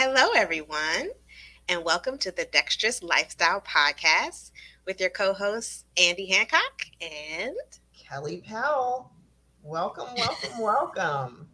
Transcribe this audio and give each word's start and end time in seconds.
Hello, 0.00 0.28
everyone, 0.36 1.10
and 1.68 1.84
welcome 1.84 2.18
to 2.18 2.30
the 2.30 2.44
Dexterous 2.44 3.02
Lifestyle 3.02 3.60
Podcast 3.60 4.52
with 4.86 5.00
your 5.00 5.10
co 5.10 5.32
hosts, 5.32 5.86
Andy 6.00 6.26
Hancock 6.26 6.84
and 7.00 7.56
Kelly 7.98 8.40
Powell. 8.46 9.10
Welcome, 9.64 10.06
welcome, 10.16 10.60
welcome. 10.60 11.48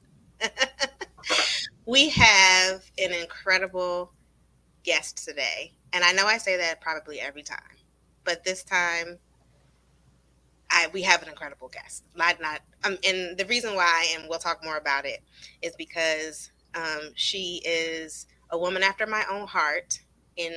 we 1.86 2.10
have 2.10 2.84
an 2.98 3.12
incredible 3.12 4.12
guest 4.82 5.26
today. 5.26 5.72
And 5.94 6.04
I 6.04 6.12
know 6.12 6.26
I 6.26 6.36
say 6.36 6.58
that 6.58 6.82
probably 6.82 7.20
every 7.20 7.42
time, 7.42 7.78
but 8.24 8.44
this 8.44 8.62
time 8.62 9.18
I, 10.70 10.88
we 10.92 11.00
have 11.00 11.22
an 11.22 11.30
incredible 11.30 11.68
guest. 11.68 12.04
Not, 12.14 12.42
not, 12.42 12.60
um, 12.84 12.98
and 13.08 13.38
the 13.38 13.46
reason 13.46 13.74
why, 13.74 14.06
and 14.14 14.28
we'll 14.28 14.38
talk 14.38 14.62
more 14.62 14.76
about 14.76 15.06
it, 15.06 15.22
is 15.62 15.74
because 15.76 16.50
um, 16.74 17.10
she 17.14 17.62
is 17.64 18.26
a 18.54 18.58
woman 18.58 18.84
after 18.84 19.04
my 19.04 19.24
own 19.28 19.48
heart 19.48 19.98
in 20.36 20.52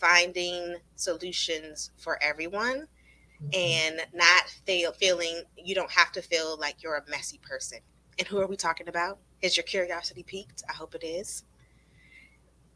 finding 0.00 0.74
solutions 0.96 1.92
for 1.96 2.20
everyone 2.20 2.88
mm-hmm. 3.40 3.48
and 3.54 4.00
not 4.12 4.48
feel, 4.66 4.92
feeling 4.92 5.42
you 5.56 5.76
don't 5.76 5.92
have 5.92 6.10
to 6.10 6.20
feel 6.20 6.58
like 6.58 6.82
you're 6.82 6.96
a 6.96 7.10
messy 7.10 7.38
person. 7.38 7.78
And 8.18 8.26
who 8.26 8.40
are 8.40 8.48
we 8.48 8.56
talking 8.56 8.88
about? 8.88 9.18
Is 9.42 9.56
your 9.56 9.64
curiosity 9.64 10.24
piqued? 10.24 10.64
I 10.68 10.72
hope 10.72 10.96
it 10.96 11.04
is. 11.04 11.44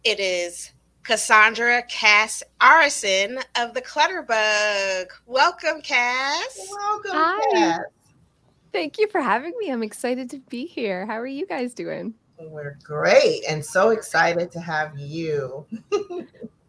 It 0.05 0.21
is 0.21 0.71
Cassandra 1.03 1.83
Cas 1.89 2.45
Aarssen 2.61 3.43
of 3.57 3.75
the 3.75 3.83
Clutterbug. 3.83 5.07
Welcome, 5.27 5.81
Cas. 5.83 6.69
Welcome, 6.71 7.11
Hi. 7.13 7.41
Cas. 7.53 7.81
Thank 8.73 8.99
you 8.99 9.09
for 9.09 9.21
having 9.21 9.55
me. 9.59 9.73
I'm 9.73 9.83
excited 9.83 10.31
to 10.31 10.39
be 10.39 10.67
here. 10.67 11.07
How 11.07 11.19
are 11.19 11.27
you 11.27 11.45
guys 11.45 11.75
doing? 11.75 12.15
We're 12.41 12.79
great 12.83 13.43
and 13.49 13.65
so 13.65 13.91
excited 13.91 14.53
to 14.53 14.61
have 14.61 14.99
you. 14.99 15.67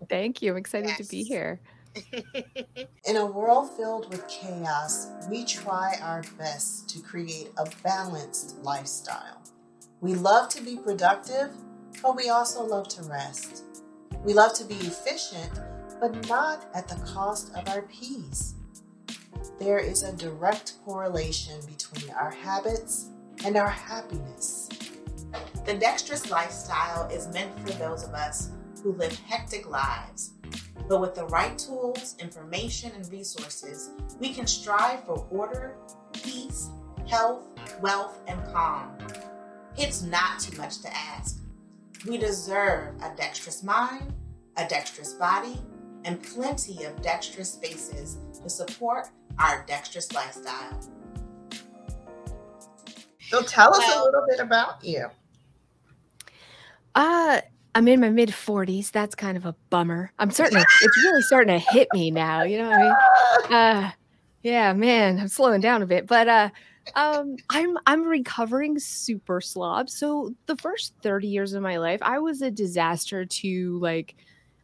Thank 0.09 0.41
you. 0.41 0.51
I'm 0.51 0.57
excited 0.57 0.89
yes. 0.89 0.97
to 0.97 1.09
be 1.09 1.23
here. 1.23 1.59
In 3.05 3.17
a 3.17 3.25
world 3.25 3.69
filled 3.75 4.09
with 4.09 4.27
chaos, 4.27 5.07
we 5.29 5.45
try 5.45 5.95
our 6.01 6.23
best 6.37 6.89
to 6.89 7.01
create 7.01 7.49
a 7.57 7.67
balanced 7.83 8.57
lifestyle. 8.63 9.41
We 10.01 10.15
love 10.15 10.49
to 10.49 10.61
be 10.61 10.77
productive, 10.77 11.49
but 12.01 12.15
we 12.15 12.29
also 12.29 12.63
love 12.63 12.87
to 12.89 13.03
rest. 13.03 13.63
We 14.23 14.33
love 14.33 14.53
to 14.53 14.65
be 14.65 14.75
efficient, 14.75 15.51
but 15.99 16.27
not 16.27 16.65
at 16.73 16.87
the 16.87 16.95
cost 17.05 17.53
of 17.55 17.67
our 17.69 17.83
peace. 17.83 18.55
There 19.59 19.79
is 19.79 20.03
a 20.03 20.13
direct 20.13 20.75
correlation 20.85 21.59
between 21.67 22.11
our 22.11 22.31
habits 22.31 23.09
and 23.43 23.57
our 23.57 23.69
happiness. 23.69 24.69
The 25.65 25.73
dexterous 25.75 26.31
lifestyle 26.31 27.07
is 27.09 27.27
meant 27.27 27.57
for 27.59 27.73
those 27.73 28.03
of 28.03 28.13
us 28.13 28.51
who 28.81 28.93
live 28.93 29.17
hectic 29.19 29.69
lives. 29.69 30.31
But 30.87 31.01
with 31.01 31.13
the 31.13 31.25
right 31.25 31.57
tools, 31.57 32.15
information, 32.19 32.91
and 32.95 33.07
resources, 33.11 33.91
we 34.19 34.33
can 34.33 34.47
strive 34.47 35.03
for 35.03 35.27
order, 35.29 35.75
peace, 36.13 36.69
health, 37.07 37.47
wealth, 37.81 38.19
and 38.27 38.43
calm. 38.45 38.97
It's 39.77 40.01
not 40.01 40.39
too 40.39 40.57
much 40.57 40.81
to 40.81 40.95
ask. 40.95 41.39
We 42.07 42.17
deserve 42.17 42.95
a 43.03 43.13
dexterous 43.15 43.61
mind, 43.61 44.13
a 44.57 44.67
dexterous 44.67 45.13
body, 45.13 45.59
and 46.05 46.21
plenty 46.23 46.85
of 46.85 47.01
dexterous 47.01 47.51
spaces 47.51 48.17
to 48.41 48.49
support 48.49 49.09
our 49.37 49.63
dexterous 49.67 50.11
lifestyle. 50.13 50.79
So 53.29 53.43
tell 53.43 53.73
us 53.73 53.79
well, 53.79 54.03
a 54.03 54.05
little 54.05 54.25
bit 54.27 54.39
about 54.39 54.83
you. 54.83 55.07
Uh, 56.95 57.41
I'm 57.75 57.87
in 57.87 57.99
my 57.99 58.09
mid 58.09 58.29
40s. 58.29 58.91
That's 58.91 59.15
kind 59.15 59.37
of 59.37 59.45
a 59.45 59.55
bummer. 59.69 60.11
I'm 60.19 60.31
starting 60.31 60.57
it's 60.57 61.03
really 61.03 61.21
starting 61.21 61.59
to 61.59 61.65
hit 61.71 61.87
me 61.93 62.11
now. 62.11 62.43
You 62.43 62.57
know 62.59 62.69
what 62.69 62.79
I 62.79 62.83
mean? 62.83 63.53
Uh, 63.53 63.91
yeah, 64.43 64.73
man, 64.73 65.19
I'm 65.19 65.27
slowing 65.27 65.61
down 65.61 65.81
a 65.81 65.85
bit, 65.85 66.07
but 66.07 66.27
uh, 66.27 66.49
um, 66.95 67.35
I'm 67.49 67.77
I'm 67.85 68.03
recovering 68.03 68.79
super 68.79 69.41
slob. 69.41 69.89
So 69.89 70.33
the 70.45 70.55
first 70.57 70.93
30 71.03 71.27
years 71.27 71.53
of 71.53 71.61
my 71.61 71.77
life, 71.77 71.99
I 72.01 72.19
was 72.19 72.41
a 72.41 72.51
disaster 72.51 73.25
to 73.25 73.79
like 73.79 74.15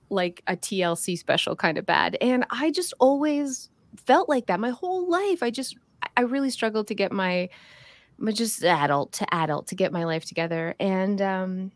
like 0.10 0.42
a 0.48 0.56
TLC 0.56 1.18
special 1.18 1.56
kind 1.56 1.78
of 1.78 1.86
bad. 1.86 2.18
And 2.22 2.46
I 2.50 2.72
just 2.72 2.94
always 3.00 3.70
felt 4.06 4.30
like 4.30 4.48
that 4.48 4.60
my 4.60 4.70
whole 4.70 5.10
life. 5.10 5.44
I 5.44 5.52
just 5.52 5.78
I 6.18 6.22
really 6.22 6.50
struggled 6.50 6.88
to 6.88 6.96
get 6.96 7.12
my 7.12 7.50
my 8.18 8.32
just 8.32 8.64
adult 8.64 9.12
to 9.14 9.34
adult 9.34 9.68
to 9.68 9.76
get 9.76 9.92
my 9.92 10.06
life 10.06 10.26
together. 10.26 10.76
And 10.80 11.22
um 11.22 11.72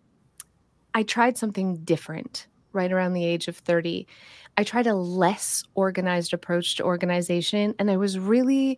I 0.93 1.03
tried 1.03 1.37
something 1.37 1.77
different 1.77 2.47
right 2.73 2.91
around 2.91 3.13
the 3.13 3.25
age 3.25 3.47
of 3.47 3.57
30. 3.57 4.07
I 4.57 4.63
tried 4.63 4.87
a 4.87 4.95
less 4.95 5.63
organized 5.75 6.33
approach 6.33 6.75
to 6.75 6.83
organization, 6.83 7.75
and 7.79 7.89
I 7.89 7.97
was 7.97 8.19
really 8.19 8.77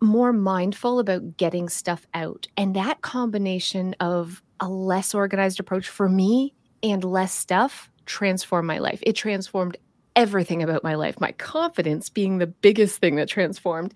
more 0.00 0.32
mindful 0.32 0.98
about 0.98 1.36
getting 1.36 1.68
stuff 1.68 2.06
out. 2.12 2.48
And 2.56 2.74
that 2.74 3.02
combination 3.02 3.94
of 4.00 4.42
a 4.60 4.68
less 4.68 5.14
organized 5.14 5.60
approach 5.60 5.88
for 5.88 6.08
me 6.08 6.54
and 6.82 7.04
less 7.04 7.32
stuff 7.32 7.88
transformed 8.06 8.66
my 8.66 8.78
life. 8.78 9.00
It 9.02 9.14
transformed 9.14 9.76
everything 10.16 10.62
about 10.62 10.84
my 10.84 10.94
life, 10.94 11.20
my 11.20 11.32
confidence 11.32 12.08
being 12.08 12.38
the 12.38 12.46
biggest 12.46 12.98
thing 12.98 13.16
that 13.16 13.28
transformed. 13.28 13.94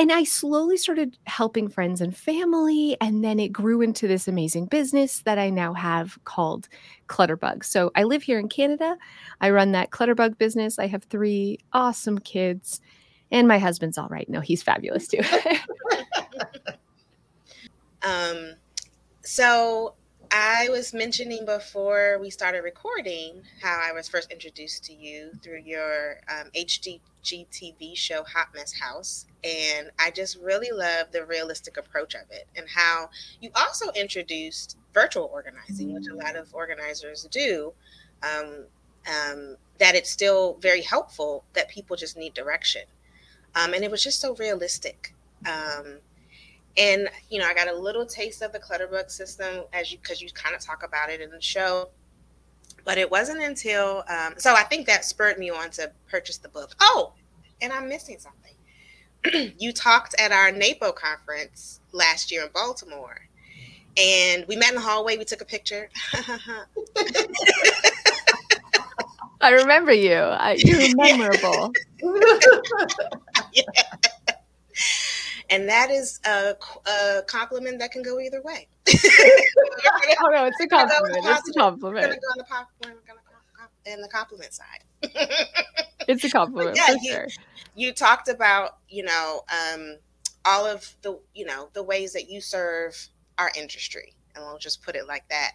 And 0.00 0.10
I 0.10 0.24
slowly 0.24 0.78
started 0.78 1.18
helping 1.24 1.68
friends 1.68 2.00
and 2.00 2.16
family. 2.16 2.96
And 3.02 3.22
then 3.22 3.38
it 3.38 3.52
grew 3.52 3.82
into 3.82 4.08
this 4.08 4.28
amazing 4.28 4.64
business 4.64 5.20
that 5.26 5.38
I 5.38 5.50
now 5.50 5.74
have 5.74 6.18
called 6.24 6.70
Clutterbug. 7.06 7.62
So 7.62 7.90
I 7.94 8.04
live 8.04 8.22
here 8.22 8.38
in 8.38 8.48
Canada. 8.48 8.96
I 9.42 9.50
run 9.50 9.72
that 9.72 9.90
Clutterbug 9.90 10.38
business. 10.38 10.78
I 10.78 10.86
have 10.86 11.04
three 11.04 11.58
awesome 11.74 12.18
kids. 12.18 12.80
And 13.30 13.46
my 13.46 13.58
husband's 13.58 13.98
all 13.98 14.08
right. 14.08 14.26
No, 14.26 14.40
he's 14.40 14.62
fabulous 14.62 15.06
too. 15.06 15.20
um, 18.02 18.54
so 19.20 19.96
I 20.32 20.68
was 20.70 20.94
mentioning 20.94 21.44
before 21.44 22.18
we 22.20 22.30
started 22.30 22.60
recording 22.60 23.42
how 23.60 23.80
I 23.82 23.90
was 23.92 24.08
first 24.08 24.30
introduced 24.30 24.84
to 24.84 24.94
you 24.94 25.32
through 25.42 25.62
your 25.64 26.20
um, 26.28 26.50
HGTV 26.54 27.96
show 27.96 28.22
Hot 28.22 28.48
Mess 28.54 28.72
House. 28.72 29.26
And 29.42 29.90
I 29.98 30.12
just 30.12 30.38
really 30.38 30.70
love 30.70 31.10
the 31.10 31.24
realistic 31.26 31.76
approach 31.76 32.14
of 32.14 32.30
it 32.30 32.46
and 32.54 32.66
how 32.68 33.10
you 33.40 33.50
also 33.56 33.90
introduced 33.92 34.76
virtual 34.94 35.28
organizing, 35.32 35.92
which 35.94 36.06
a 36.06 36.14
lot 36.14 36.36
of 36.36 36.54
organizers 36.54 37.26
do. 37.30 37.72
Um, 38.22 38.66
um, 39.08 39.56
that 39.78 39.94
it's 39.94 40.10
still 40.10 40.58
very 40.60 40.82
helpful, 40.82 41.44
that 41.54 41.68
people 41.70 41.96
just 41.96 42.16
need 42.16 42.34
direction. 42.34 42.82
Um, 43.56 43.74
and 43.74 43.82
it 43.82 43.90
was 43.90 44.04
just 44.04 44.20
so 44.20 44.34
realistic. 44.36 45.14
Um, 45.46 46.00
and 46.76 47.08
you 47.28 47.38
know, 47.38 47.46
I 47.46 47.54
got 47.54 47.68
a 47.68 47.74
little 47.74 48.06
taste 48.06 48.42
of 48.42 48.52
the 48.52 48.58
Clutterbug 48.58 49.10
system 49.10 49.64
as 49.72 49.90
you 49.92 49.98
because 49.98 50.20
you 50.22 50.28
kind 50.32 50.54
of 50.54 50.60
talk 50.60 50.84
about 50.84 51.10
it 51.10 51.20
in 51.20 51.30
the 51.30 51.40
show. 51.40 51.90
But 52.84 52.98
it 52.98 53.10
wasn't 53.10 53.42
until 53.42 54.04
um, 54.08 54.34
so 54.38 54.54
I 54.54 54.62
think 54.62 54.86
that 54.86 55.04
spurred 55.04 55.38
me 55.38 55.50
on 55.50 55.70
to 55.70 55.92
purchase 56.08 56.38
the 56.38 56.48
book. 56.48 56.74
Oh, 56.80 57.12
and 57.60 57.72
I'm 57.72 57.88
missing 57.88 58.18
something. 58.18 58.54
you 59.58 59.72
talked 59.72 60.14
at 60.18 60.32
our 60.32 60.50
NAPO 60.50 60.94
conference 60.94 61.80
last 61.92 62.32
year 62.32 62.44
in 62.44 62.50
Baltimore, 62.54 63.28
and 63.96 64.46
we 64.48 64.56
met 64.56 64.70
in 64.70 64.76
the 64.76 64.80
hallway. 64.80 65.18
We 65.18 65.24
took 65.24 65.42
a 65.42 65.46
picture. 65.46 65.90
I 69.42 69.52
remember 69.52 69.92
you. 69.92 70.14
I, 70.14 70.56
you're 70.58 70.94
memorable. 70.96 71.72
yeah 73.52 73.62
and 75.50 75.68
that 75.68 75.90
is 75.90 76.20
a, 76.24 76.54
a 76.86 77.22
compliment 77.26 77.80
that 77.80 77.90
can 77.90 78.02
go 78.02 78.20
either 78.20 78.40
way. 78.42 78.68
oh 78.88 80.28
no, 80.32 80.46
it's 80.46 80.60
a 80.60 80.66
compliment. 80.66 81.24
It's 81.26 81.48
a 81.48 81.52
compliment. 81.52 82.06
We're 82.06 82.12
gonna 82.12 82.42
go 82.46 83.08
on 83.62 83.68
the, 83.84 83.92
in 83.92 84.00
the 84.00 84.08
compliment 84.08 84.52
side. 84.54 84.84
it's 86.08 86.24
a 86.24 86.30
compliment 86.30 86.76
yeah, 86.76 86.94
you, 87.00 87.12
sure. 87.12 87.28
You 87.74 87.92
talked 87.92 88.28
about 88.28 88.78
you 88.88 89.02
know 89.02 89.42
um, 89.50 89.96
all 90.44 90.64
of 90.64 90.94
the 91.02 91.18
you 91.34 91.44
know 91.44 91.68
the 91.72 91.82
ways 91.82 92.12
that 92.12 92.30
you 92.30 92.40
serve 92.40 93.08
our 93.38 93.50
industry, 93.56 94.14
and 94.34 94.44
we'll 94.44 94.58
just 94.58 94.82
put 94.82 94.94
it 94.94 95.06
like 95.08 95.24
that. 95.30 95.52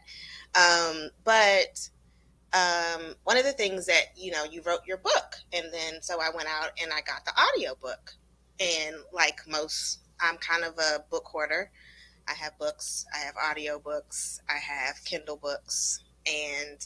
Um, 0.56 1.10
but 1.24 1.90
um, 2.54 3.16
one 3.24 3.38
of 3.38 3.44
the 3.44 3.54
things 3.54 3.86
that 3.86 4.08
you 4.16 4.32
know 4.32 4.44
you 4.44 4.62
wrote 4.62 4.82
your 4.86 4.98
book, 4.98 5.36
and 5.54 5.68
then 5.72 6.02
so 6.02 6.20
I 6.20 6.30
went 6.36 6.50
out 6.50 6.72
and 6.82 6.92
I 6.92 7.02
got 7.02 7.24
the 7.26 7.34
audio 7.38 7.76
book 7.76 8.14
and 8.60 8.96
like 9.14 9.40
most, 9.48 10.00
I'm 10.20 10.38
kind 10.38 10.64
of 10.64 10.78
a 10.78 11.04
book 11.10 11.26
hoarder. 11.26 11.72
I 12.28 12.34
have 12.34 12.58
books, 12.58 13.06
I 13.14 13.20
have 13.20 13.36
audio 13.38 13.78
books, 13.78 14.42
I 14.50 14.58
have 14.58 15.04
Kindle 15.06 15.38
books, 15.38 16.04
and 16.26 16.86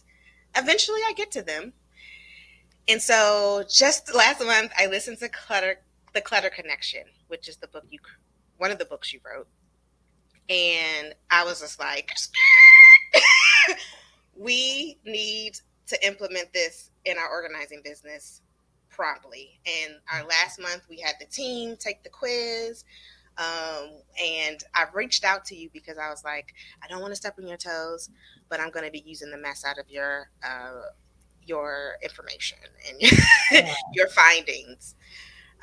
eventually 0.55 0.99
I 1.07 1.13
get 1.13 1.31
to 1.31 1.41
them. 1.41 1.73
And 2.89 3.01
so 3.01 3.63
just 3.69 4.13
last 4.13 4.43
month, 4.43 4.71
I 4.77 4.87
listened 4.87 5.19
to 5.19 5.29
Clutter, 5.29 5.79
The 6.13 6.21
Clutter 6.21 6.49
Connection, 6.49 7.03
which 7.27 7.47
is 7.47 7.57
the 7.57 7.67
book 7.67 7.85
you, 7.89 7.99
one 8.57 8.71
of 8.71 8.79
the 8.79 8.85
books 8.85 9.13
you 9.13 9.19
wrote. 9.23 9.47
And 10.49 11.13
I 11.29 11.45
was 11.45 11.61
just 11.61 11.79
like, 11.79 12.11
we 14.35 14.97
need 15.05 15.53
to 15.87 16.07
implement 16.07 16.51
this 16.51 16.91
in 17.05 17.17
our 17.17 17.29
organizing 17.29 17.81
business 17.83 18.41
promptly. 18.89 19.59
And 19.65 19.95
our 20.11 20.27
last 20.27 20.59
month, 20.59 20.83
we 20.89 20.99
had 20.99 21.15
the 21.19 21.25
team 21.25 21.75
take 21.77 22.03
the 22.03 22.09
quiz. 22.09 22.83
Um, 23.37 24.01
and 24.21 24.61
I've 24.75 24.93
reached 24.93 25.23
out 25.23 25.45
to 25.45 25.55
you 25.55 25.69
because 25.71 25.97
I 25.97 26.09
was 26.09 26.23
like, 26.25 26.53
I 26.83 26.87
don't 26.87 27.01
want 27.01 27.11
to 27.11 27.15
step 27.15 27.35
on 27.39 27.47
your 27.47 27.57
toes, 27.57 28.09
but 28.49 28.59
I'm 28.59 28.69
going 28.69 28.85
to 28.85 28.91
be 28.91 29.03
using 29.05 29.31
the 29.31 29.37
mess 29.37 29.63
out 29.65 29.77
of 29.77 29.89
your 29.89 30.29
uh, 30.43 30.81
your 31.45 31.95
information 32.03 32.57
and 32.87 32.97
yeah. 33.51 33.73
your 33.93 34.07
findings. 34.09 34.95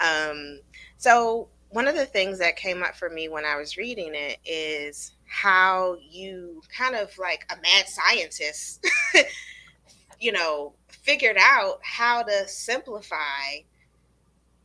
Um, 0.01 0.61
so 0.97 1.49
one 1.71 1.89
of 1.89 1.95
the 1.95 2.07
things 2.07 2.39
that 2.39 2.57
came 2.57 2.83
up 2.83 2.97
for 2.97 3.11
me 3.11 3.29
when 3.29 3.45
I 3.45 3.57
was 3.57 3.77
reading 3.77 4.13
it 4.15 4.39
is 4.45 5.13
how 5.27 5.97
you 6.01 6.63
kind 6.77 6.95
of 6.95 7.17
like 7.19 7.45
a 7.51 7.57
mad 7.61 7.87
scientist, 7.89 8.85
you 10.21 10.33
know, 10.33 10.75
figured 11.07 11.37
out 11.41 11.79
how 11.83 12.23
to 12.23 12.49
simplify 12.49 13.61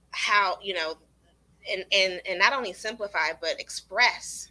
how, 0.10 0.58
you 0.62 0.74
know, 0.74 0.96
and, 1.72 1.86
and, 1.92 2.20
and 2.28 2.40
not 2.40 2.52
only 2.52 2.74
simplify, 2.74 3.30
but 3.40 3.60
express 3.60 4.50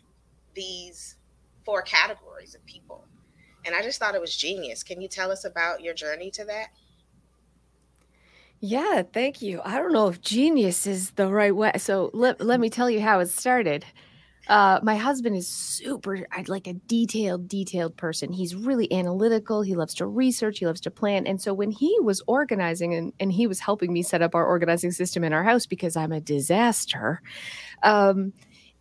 these 0.54 1.16
four 1.64 1.82
categories 1.82 2.54
of 2.54 2.64
people. 2.64 3.04
And 3.66 3.74
I 3.74 3.82
just 3.82 3.98
thought 3.98 4.14
it 4.14 4.20
was 4.20 4.34
genius. 4.34 4.84
Can 4.84 5.00
you 5.00 5.08
tell 5.08 5.32
us 5.32 5.44
about 5.44 5.82
your 5.82 5.92
journey 5.92 6.30
to 6.30 6.44
that? 6.44 6.68
Yeah, 8.60 9.02
thank 9.12 9.42
you. 9.42 9.60
I 9.64 9.76
don't 9.76 9.92
know 9.92 10.08
if 10.08 10.20
genius 10.20 10.86
is 10.86 11.10
the 11.12 11.28
right 11.28 11.54
way. 11.54 11.72
So 11.78 12.10
let, 12.12 12.40
let 12.40 12.60
me 12.60 12.70
tell 12.70 12.88
you 12.88 13.00
how 13.00 13.18
it 13.18 13.28
started. 13.30 13.84
Uh, 14.50 14.80
my 14.82 14.96
husband 14.96 15.36
is 15.36 15.46
super 15.46 16.26
like 16.48 16.66
a 16.66 16.72
detailed, 16.72 17.46
detailed 17.46 17.96
person. 17.96 18.32
He's 18.32 18.56
really 18.56 18.92
analytical. 18.92 19.62
He 19.62 19.76
loves 19.76 19.94
to 19.94 20.06
research. 20.06 20.58
He 20.58 20.66
loves 20.66 20.80
to 20.80 20.90
plan. 20.90 21.24
And 21.24 21.40
so 21.40 21.54
when 21.54 21.70
he 21.70 21.96
was 22.00 22.20
organizing 22.26 22.92
and, 22.92 23.12
and 23.20 23.30
he 23.30 23.46
was 23.46 23.60
helping 23.60 23.92
me 23.92 24.02
set 24.02 24.22
up 24.22 24.34
our 24.34 24.44
organizing 24.44 24.90
system 24.90 25.22
in 25.22 25.32
our 25.32 25.44
house 25.44 25.66
because 25.66 25.96
I'm 25.96 26.10
a 26.10 26.20
disaster, 26.20 27.22
um, 27.84 28.32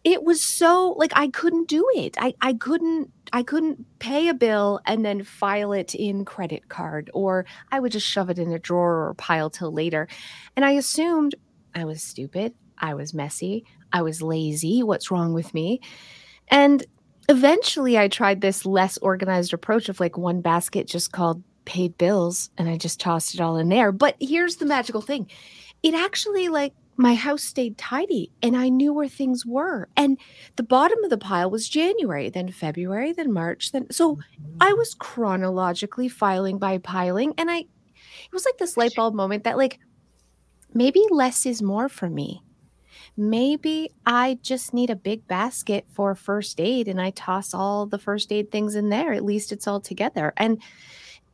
it 0.03 0.23
was 0.23 0.41
so 0.41 0.95
like 0.97 1.11
I 1.13 1.27
couldn't 1.27 1.67
do 1.67 1.85
it. 1.93 2.15
I, 2.19 2.33
I 2.41 2.53
couldn't 2.53 3.11
I 3.31 3.43
couldn't 3.43 3.85
pay 3.99 4.27
a 4.27 4.33
bill 4.33 4.79
and 4.87 5.05
then 5.05 5.21
file 5.23 5.71
it 5.73 5.93
in 5.93 6.25
credit 6.25 6.69
card, 6.69 7.11
or 7.13 7.45
I 7.71 7.79
would 7.79 7.91
just 7.91 8.07
shove 8.07 8.31
it 8.31 8.39
in 8.39 8.51
a 8.51 8.57
drawer 8.57 9.09
or 9.09 9.13
pile 9.13 9.51
till 9.51 9.71
later. 9.71 10.07
And 10.55 10.65
I 10.65 10.71
assumed 10.71 11.35
I 11.75 11.85
was 11.85 12.01
stupid, 12.01 12.55
I 12.79 12.95
was 12.95 13.13
messy, 13.13 13.65
I 13.91 14.01
was 14.01 14.21
lazy. 14.21 14.83
What's 14.83 15.11
wrong 15.11 15.33
with 15.33 15.53
me? 15.53 15.81
And 16.49 16.85
eventually 17.27 17.97
I 17.97 18.07
tried 18.07 18.41
this 18.41 18.65
less 18.65 18.97
organized 18.97 19.53
approach 19.53 19.89
of 19.89 19.99
like 19.99 20.17
one 20.17 20.41
basket 20.41 20.87
just 20.87 21.11
called 21.11 21.43
paid 21.65 21.97
bills 21.97 22.49
and 22.57 22.67
I 22.67 22.77
just 22.77 22.99
tossed 22.99 23.35
it 23.35 23.41
all 23.41 23.57
in 23.57 23.69
there. 23.69 23.91
But 23.91 24.15
here's 24.19 24.57
the 24.57 24.65
magical 24.65 25.01
thing. 25.01 25.29
It 25.83 25.93
actually 25.93 26.49
like 26.49 26.73
my 26.97 27.13
house 27.13 27.43
stayed 27.43 27.77
tidy 27.77 28.31
and 28.41 28.57
I 28.57 28.67
knew 28.69 28.91
where 28.91 29.07
things 29.07 29.45
were. 29.45 29.87
And 29.95 30.17
the 30.57 30.63
bottom 30.63 31.01
of 31.03 31.09
the 31.09 31.17
pile 31.17 31.49
was 31.49 31.69
January, 31.69 32.29
then 32.29 32.51
February, 32.51 33.13
then 33.13 33.31
March, 33.31 33.71
then 33.71 33.89
so 33.91 34.19
I 34.59 34.69
mm-hmm. 34.69 34.77
was 34.77 34.95
chronologically 34.95 36.09
filing 36.09 36.57
by 36.57 36.79
piling 36.79 37.35
and 37.37 37.49
I 37.49 37.59
it 37.59 38.33
was 38.33 38.45
like 38.45 38.57
this 38.57 38.75
light 38.75 38.95
bulb 38.95 39.13
moment 39.13 39.43
that 39.43 39.57
like 39.57 39.79
maybe 40.73 41.03
less 41.09 41.45
is 41.45 41.61
more 41.61 41.87
for 41.87 42.09
me. 42.09 42.41
Maybe 43.19 43.91
I 44.05 44.39
just 44.41 44.73
need 44.73 44.89
a 44.89 44.95
big 44.95 45.27
basket 45.27 45.85
for 45.91 46.15
first 46.15 46.61
aid 46.61 46.87
and 46.87 47.01
I 47.01 47.09
toss 47.09 47.53
all 47.53 47.85
the 47.85 47.99
first 47.99 48.31
aid 48.31 48.49
things 48.49 48.75
in 48.75 48.87
there. 48.87 49.11
At 49.11 49.25
least 49.25 49.51
it's 49.51 49.67
all 49.67 49.81
together. 49.81 50.31
And 50.37 50.61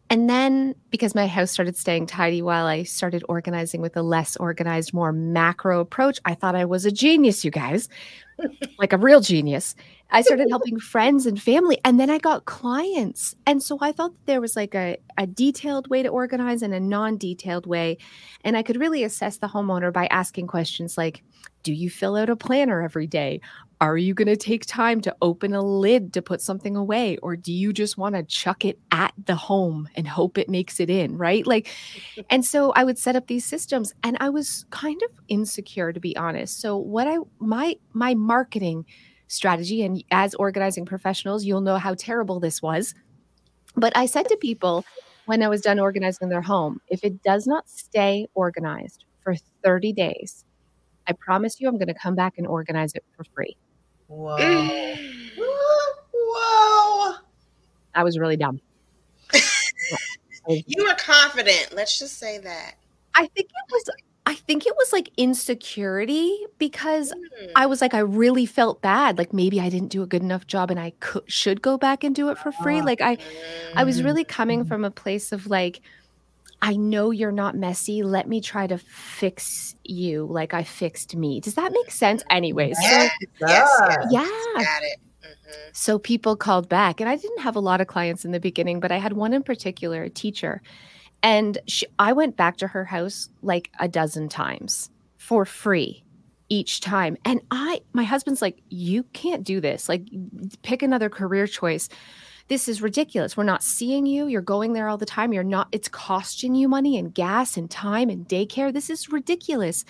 and 0.09 0.27
then 0.27 0.73
because 0.89 1.13
my 1.13 1.27
house 1.27 1.51
started 1.51 1.77
staying 1.77 2.07
tidy 2.07 2.41
while 2.41 2.65
I 2.65 2.83
started 2.83 3.23
organizing 3.29 3.81
with 3.81 3.95
a 3.95 4.01
less 4.01 4.35
organized, 4.37 4.93
more 4.93 5.11
macro 5.11 5.79
approach, 5.79 6.19
I 6.25 6.33
thought 6.33 6.55
I 6.55 6.65
was 6.65 6.85
a 6.85 6.91
genius, 6.91 7.45
you 7.45 7.51
guys, 7.51 7.87
like 8.79 8.91
a 8.91 8.97
real 8.97 9.21
genius. 9.21 9.75
I 10.11 10.21
started 10.21 10.47
helping 10.49 10.79
friends 10.79 11.25
and 11.25 11.41
family, 11.41 11.79
and 11.83 11.99
then 11.99 12.09
I 12.09 12.19
got 12.19 12.45
clients. 12.45 13.35
And 13.45 13.61
so 13.61 13.77
I 13.81 13.91
thought 13.91 14.13
there 14.25 14.39
was 14.39 14.55
like 14.55 14.75
a, 14.75 14.97
a 15.17 15.25
detailed 15.25 15.89
way 15.89 16.03
to 16.03 16.09
organize 16.09 16.61
and 16.61 16.73
a 16.73 16.79
non 16.79 17.17
detailed 17.17 17.65
way. 17.65 17.97
And 18.43 18.55
I 18.55 18.63
could 18.63 18.79
really 18.79 19.03
assess 19.03 19.37
the 19.37 19.47
homeowner 19.47 19.91
by 19.91 20.07
asking 20.07 20.47
questions 20.47 20.97
like, 20.97 21.23
do 21.63 21.73
you 21.73 21.89
fill 21.89 22.15
out 22.15 22.29
a 22.29 22.35
planner 22.35 22.81
every 22.83 23.07
day? 23.07 23.41
Are 23.81 23.97
you 23.97 24.13
going 24.13 24.27
to 24.27 24.37
take 24.37 24.65
time 24.65 25.01
to 25.01 25.15
open 25.21 25.53
a 25.53 25.61
lid 25.61 26.13
to 26.13 26.21
put 26.21 26.39
something 26.39 26.77
away? 26.77 27.17
Or 27.17 27.35
do 27.35 27.51
you 27.51 27.73
just 27.73 27.97
want 27.97 28.15
to 28.15 28.23
chuck 28.23 28.63
it 28.63 28.79
at 28.91 29.13
the 29.25 29.35
home 29.35 29.89
and 29.95 30.07
hope 30.07 30.37
it 30.37 30.47
makes 30.47 30.79
it 30.79 30.89
in? 30.89 31.17
Right. 31.17 31.45
Like, 31.45 31.67
and 32.29 32.45
so 32.45 32.71
I 32.71 32.83
would 32.83 32.97
set 32.97 33.15
up 33.15 33.27
these 33.27 33.45
systems 33.45 33.93
and 34.03 34.15
I 34.19 34.29
was 34.29 34.65
kind 34.69 35.01
of 35.03 35.09
insecure, 35.27 35.91
to 35.91 35.99
be 35.99 36.15
honest. 36.15 36.61
So, 36.61 36.77
what 36.77 37.07
I, 37.07 37.17
my, 37.39 37.75
my 37.93 38.13
marketing 38.13 38.85
strategy, 39.27 39.83
and 39.83 40.03
as 40.11 40.35
organizing 40.35 40.85
professionals, 40.85 41.45
you'll 41.45 41.61
know 41.61 41.77
how 41.77 41.93
terrible 41.93 42.39
this 42.39 42.61
was. 42.61 42.93
But 43.75 43.95
I 43.95 44.05
said 44.05 44.27
to 44.29 44.37
people 44.37 44.85
when 45.25 45.43
I 45.43 45.47
was 45.47 45.61
done 45.61 45.79
organizing 45.79 46.29
their 46.29 46.41
home, 46.41 46.79
if 46.87 47.03
it 47.03 47.21
does 47.23 47.47
not 47.47 47.67
stay 47.69 48.27
organized 48.35 49.05
for 49.23 49.35
30 49.63 49.93
days, 49.93 50.45
I 51.07 51.13
promise 51.13 51.59
you 51.59 51.67
I'm 51.67 51.77
going 51.77 51.87
to 51.87 51.93
come 51.93 52.15
back 52.15 52.35
and 52.37 52.47
organize 52.47 52.93
it 52.93 53.03
for 53.15 53.23
free. 53.35 53.57
Whoa. 54.07 54.37
Whoa. 56.13 57.15
I 57.93 58.03
was 58.03 58.19
really 58.19 58.37
dumb. 58.37 58.59
you 60.47 60.85
were 60.85 60.95
confident. 60.95 61.69
Let's 61.73 61.97
just 61.97 62.17
say 62.17 62.37
that. 62.39 62.75
I 63.13 63.27
think 63.27 63.47
it 63.47 63.71
was 63.71 63.83
I 64.27 64.33
think 64.33 64.65
it 64.65 64.73
was 64.75 64.91
like 64.91 65.11
insecurity 65.17 66.35
because 66.57 67.11
mm. 67.11 67.51
I 67.55 67.67
was 67.67 67.79
like 67.79 67.93
I 67.93 67.99
really 67.99 68.45
felt 68.45 68.81
bad 68.81 69.17
like 69.17 69.33
maybe 69.33 69.61
I 69.61 69.69
didn't 69.69 69.89
do 69.89 70.01
a 70.01 70.07
good 70.07 70.23
enough 70.23 70.47
job 70.47 70.71
and 70.71 70.79
I 70.79 70.93
could 70.99 71.23
should 71.31 71.61
go 71.61 71.77
back 71.77 72.03
and 72.03 72.15
do 72.15 72.29
it 72.29 72.37
for 72.39 72.51
free. 72.51 72.81
Like 72.81 73.01
I 73.01 73.17
I 73.75 73.83
was 73.83 74.01
mm. 74.01 74.05
really 74.05 74.23
coming 74.23 74.65
from 74.65 74.83
a 74.83 74.91
place 74.91 75.31
of 75.31 75.47
like 75.47 75.81
I 76.61 76.75
know 76.75 77.11
you're 77.11 77.31
not 77.31 77.55
messy. 77.55 78.01
Let 78.01 78.27
me 78.27 78.41
try 78.41 78.65
to 78.65 78.77
fix 78.79 79.75
you 79.83 80.25
like 80.25 80.53
I 80.53 80.63
fixed 80.63 81.15
me. 81.15 81.39
Does 81.39 81.55
that 81.55 81.71
make 81.71 81.91
sense? 81.91 82.23
Anyways, 82.29 82.77
yes, 82.81 83.11
so, 83.39 83.47
yes, 83.47 83.69
yeah. 84.09 84.21
Got 84.55 84.83
it. 84.83 84.99
Mm-hmm. 85.21 85.69
So 85.73 85.99
people 85.99 86.35
called 86.35 86.67
back, 86.67 86.99
and 86.99 87.09
I 87.09 87.17
didn't 87.17 87.41
have 87.41 87.55
a 87.55 87.59
lot 87.59 87.81
of 87.81 87.87
clients 87.87 88.25
in 88.25 88.31
the 88.31 88.39
beginning, 88.39 88.79
but 88.79 88.91
I 88.91 88.97
had 88.97 89.13
one 89.13 89.33
in 89.33 89.43
particular, 89.43 90.03
a 90.03 90.09
teacher, 90.09 90.61
and 91.25 91.57
she, 91.65 91.87
I 91.97 92.13
went 92.13 92.37
back 92.37 92.57
to 92.57 92.67
her 92.67 92.85
house 92.85 93.29
like 93.41 93.71
a 93.79 93.87
dozen 93.87 94.29
times 94.29 94.91
for 95.17 95.43
free 95.43 96.03
each 96.49 96.81
time. 96.81 97.17
And 97.25 97.41
I, 97.49 97.81
my 97.93 98.03
husband's 98.03 98.43
like, 98.43 98.61
you 98.69 99.01
can't 99.13 99.43
do 99.43 99.59
this. 99.59 99.89
Like, 99.89 100.03
pick 100.61 100.83
another 100.83 101.09
career 101.09 101.47
choice 101.47 101.89
this 102.47 102.67
is 102.67 102.81
ridiculous. 102.81 103.35
We're 103.35 103.43
not 103.43 103.63
seeing 103.63 104.05
you. 104.05 104.27
You're 104.27 104.41
going 104.41 104.73
there 104.73 104.87
all 104.87 104.97
the 104.97 105.05
time. 105.05 105.33
You're 105.33 105.43
not, 105.43 105.67
it's 105.71 105.87
costing 105.87 106.53
you 106.53 106.67
money 106.67 106.97
and 106.97 107.13
gas 107.13 107.57
and 107.57 107.69
time 107.69 108.09
and 108.09 108.27
daycare. 108.27 108.71
This 108.71 108.89
is 108.89 109.11
ridiculous. 109.11 109.83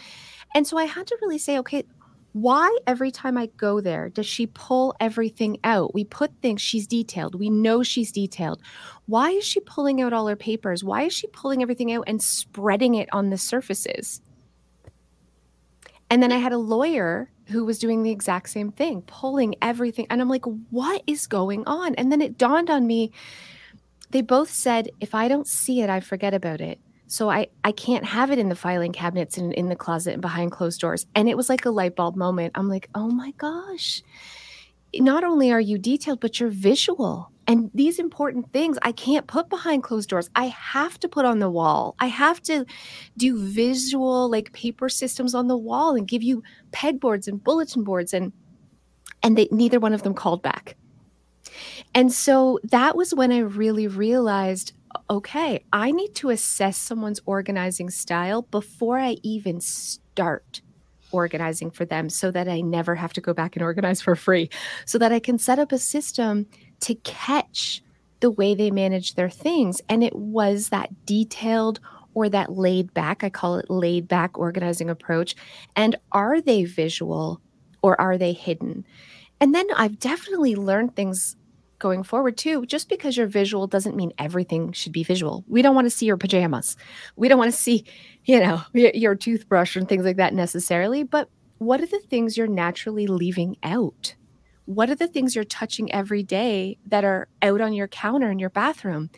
And 0.54 0.66
so 0.66 0.78
I 0.78 0.86
had 0.86 1.06
to 1.08 1.18
really 1.22 1.38
say, 1.38 1.58
okay, 1.60 1.84
why 2.36 2.78
every 2.86 3.12
time 3.12 3.38
I 3.38 3.46
go 3.56 3.80
there 3.80 4.10
does 4.10 4.26
she 4.26 4.48
pull 4.48 4.94
everything 5.00 5.58
out? 5.64 5.94
We 5.94 6.04
put 6.04 6.34
things, 6.42 6.62
she's 6.62 6.86
detailed. 6.86 7.34
We 7.34 7.50
know 7.50 7.82
she's 7.82 8.12
detailed. 8.12 8.62
Why 9.06 9.30
is 9.30 9.46
she 9.46 9.62
pulling 9.62 10.02
out 10.02 10.12
all 10.12 10.28
her 10.28 10.36
papers? 10.36 10.84
Why 10.84 11.04
is 11.04 11.14
she 11.14 11.28
pulling 11.28 11.62
everything 11.62 11.94
out 11.94 12.04
and 12.08 12.22
spreading 12.22 12.96
it 12.96 13.08
on 13.14 13.30
the 13.30 13.38
surfaces? 13.38 14.20
And 16.10 16.22
then 16.22 16.34
I 16.34 16.38
had 16.38 16.52
a 16.52 16.58
lawyer 16.58 17.32
who 17.46 17.64
was 17.64 17.80
doing 17.80 18.04
the 18.04 18.12
exact 18.12 18.50
same 18.50 18.70
thing, 18.70 19.04
pulling 19.04 19.56
everything. 19.62 20.06
And 20.10 20.20
I'm 20.20 20.28
like, 20.28 20.44
what 20.72 21.04
is 21.08 21.28
going 21.28 21.64
on? 21.66 21.96
And 21.96 22.12
then 22.12 22.22
it 22.22 22.38
dawned 22.38 22.70
on 22.70 22.86
me. 22.86 23.14
They 24.10 24.22
both 24.22 24.50
said, 24.50 24.90
if 25.00 25.16
I 25.16 25.30
don't 25.30 25.48
see 25.48 25.80
it, 25.80 25.90
I 25.90 26.02
forget 26.02 26.34
about 26.34 26.60
it. 26.60 26.82
So 27.08 27.30
I, 27.30 27.48
I 27.64 27.72
can't 27.72 28.06
have 28.06 28.32
it 28.32 28.40
in 28.40 28.50
the 28.50 28.56
filing 28.56 28.92
cabinets 28.92 29.38
and 29.38 29.54
in 29.54 29.70
the 29.70 29.76
closet 29.76 30.14
and 30.14 30.22
behind 30.22 30.52
closed 30.52 30.82
doors. 30.82 31.06
And 31.16 31.30
it 31.30 31.38
was 31.38 31.50
like 31.50 31.66
a 31.66 31.70
light 31.70 31.96
bulb 31.96 32.16
moment. 32.16 32.54
I'm 32.56 32.68
like, 32.68 32.90
oh 32.96 33.10
my 33.10 33.32
gosh. 33.32 34.02
Not 34.94 35.24
only 35.24 35.52
are 35.52 35.62
you 35.62 35.78
detailed, 35.78 36.20
but 36.20 36.40
you're 36.40 36.50
visual. 36.50 37.32
And 37.48 37.70
these 37.76 38.00
important 38.00 38.52
things 38.54 38.80
I 38.82 38.92
can't 38.92 39.28
put 39.28 39.50
behind 39.50 39.84
closed 39.84 40.10
doors. 40.10 40.30
I 40.36 40.46
have 40.46 41.00
to 41.02 41.08
put 41.08 41.26
on 41.26 41.40
the 41.40 41.50
wall. 41.50 41.96
I 42.00 42.08
have 42.08 42.42
to 42.44 42.66
do 43.18 43.38
visual 43.38 44.30
like 44.30 44.52
paper 44.54 44.90
systems 44.90 45.36
on 45.36 45.48
the 45.48 45.58
wall 45.58 45.96
and 45.96 46.08
give 46.08 46.24
you 46.24 46.42
pegboards 46.72 47.28
and 47.28 47.44
bulletin 47.44 47.84
boards 47.84 48.14
and 48.14 48.32
and 49.22 49.38
they 49.38 49.48
neither 49.52 49.80
one 49.80 49.94
of 49.94 50.02
them 50.04 50.16
called 50.16 50.42
back. 50.42 50.76
And 51.94 52.12
so 52.12 52.60
that 52.64 52.96
was 52.96 53.14
when 53.14 53.32
I 53.32 53.40
really 53.40 53.88
realized 53.88 54.74
okay, 55.10 55.64
I 55.72 55.92
need 55.92 56.16
to 56.16 56.30
assess 56.30 56.78
someone's 56.78 57.22
organizing 57.26 57.90
style 57.90 58.44
before 58.44 59.00
I 59.00 59.18
even 59.24 59.62
start 59.62 60.62
organizing 61.12 61.72
for 61.72 61.86
them 61.86 62.10
so 62.10 62.32
that 62.32 62.48
I 62.48 62.62
never 62.62 62.96
have 62.96 63.14
to 63.14 63.22
go 63.22 63.34
back 63.34 63.56
and 63.56 63.64
organize 63.64 64.02
for 64.02 64.16
free, 64.16 64.50
so 64.86 64.98
that 64.98 65.12
I 65.12 65.20
can 65.20 65.40
set 65.40 65.60
up 65.60 65.72
a 65.72 65.78
system 65.78 66.48
to 66.82 66.96
catch 66.96 67.82
the 68.20 68.32
way 68.32 68.56
they 68.56 68.72
manage 68.72 69.16
their 69.16 69.30
things. 69.30 69.82
And 69.90 70.04
it 70.04 70.16
was 70.16 70.70
that 70.70 71.06
detailed 71.06 71.80
or 72.14 72.30
that 72.30 72.54
laid 72.54 72.94
back, 72.94 73.24
I 73.24 73.30
call 73.30 73.58
it 73.58 73.70
laid 73.70 74.08
back 74.08 74.38
organizing 74.38 74.90
approach. 74.90 75.36
And 75.76 75.96
are 76.12 76.42
they 76.42 76.64
visual 76.64 77.42
or 77.82 78.00
are 78.00 78.18
they 78.18 78.34
hidden? 78.34 78.86
And 79.40 79.54
then 79.54 79.68
I've 79.76 80.00
definitely 80.00 80.56
learned 80.56 80.96
things 80.96 81.36
going 81.80 82.04
forward 82.04 82.38
too. 82.38 82.66
Just 82.66 82.90
because 82.90 83.18
you're 83.18 83.28
visual 83.28 83.68
doesn't 83.68 83.96
mean 83.96 84.12
everything 84.18 84.72
should 84.72 84.92
be 84.92 85.04
visual. 85.04 85.44
We 85.48 85.62
don't 85.62 85.76
want 85.76 85.86
to 85.86 85.92
see 85.92 86.06
your 86.06 86.18
pajamas. 86.18 86.78
We 87.16 87.28
don't 87.28 87.40
want 87.40 87.52
to 87.52 87.58
see, 87.66 87.86
you 88.26 88.40
know, 88.40 88.62
your, 88.74 88.92
your 88.94 89.16
toothbrush 89.16 89.76
and 89.76 89.88
things 89.88 90.06
like 90.06 90.18
that 90.18 90.34
necessarily. 90.34 91.04
But 91.04 91.30
what 91.58 91.82
are 91.82 91.86
the 91.86 92.00
things 92.00 92.38
you're 92.38 92.48
naturally 92.48 93.08
leaving 93.08 93.58
out? 93.64 94.16
What 94.66 94.90
are 94.90 94.96
the 94.96 95.08
things 95.08 95.36
you're 95.36 95.44
touching 95.44 95.92
every 95.92 96.24
day 96.24 96.78
that 96.88 97.04
are 97.04 97.28
out 97.42 97.62
on 97.62 97.74
your 97.74 97.88
counter 97.88 98.32
in 98.32 98.40
your 98.40 98.50
bathroom? 98.50 99.10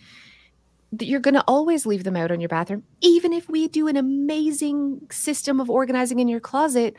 That 0.91 1.05
you're 1.05 1.19
going 1.19 1.33
to 1.33 1.43
always 1.47 1.85
leave 1.85 2.03
them 2.03 2.15
out 2.15 2.31
on 2.31 2.39
your 2.39 2.49
bathroom, 2.49 2.83
even 3.01 3.33
if 3.33 3.49
we 3.49 3.67
do 3.67 3.87
an 3.87 3.97
amazing 3.97 5.01
system 5.11 5.59
of 5.59 5.69
organizing 5.69 6.19
in 6.19 6.27
your 6.27 6.39
closet. 6.39 6.95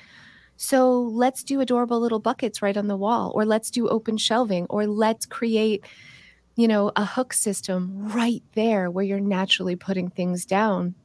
So 0.60 1.02
let's 1.02 1.44
do 1.44 1.60
adorable 1.60 2.00
little 2.00 2.18
buckets 2.18 2.60
right 2.60 2.76
on 2.76 2.88
the 2.88 2.96
wall, 2.96 3.30
or 3.36 3.46
let's 3.46 3.70
do 3.70 3.88
open 3.88 4.16
shelving, 4.16 4.66
or 4.68 4.88
let's 4.88 5.24
create, 5.24 5.84
you 6.56 6.66
know, 6.66 6.90
a 6.96 7.04
hook 7.04 7.32
system 7.32 8.08
right 8.08 8.42
there 8.54 8.90
where 8.90 9.04
you're 9.04 9.20
naturally 9.20 9.76
putting 9.76 10.10
things 10.10 10.44
down. 10.44 10.96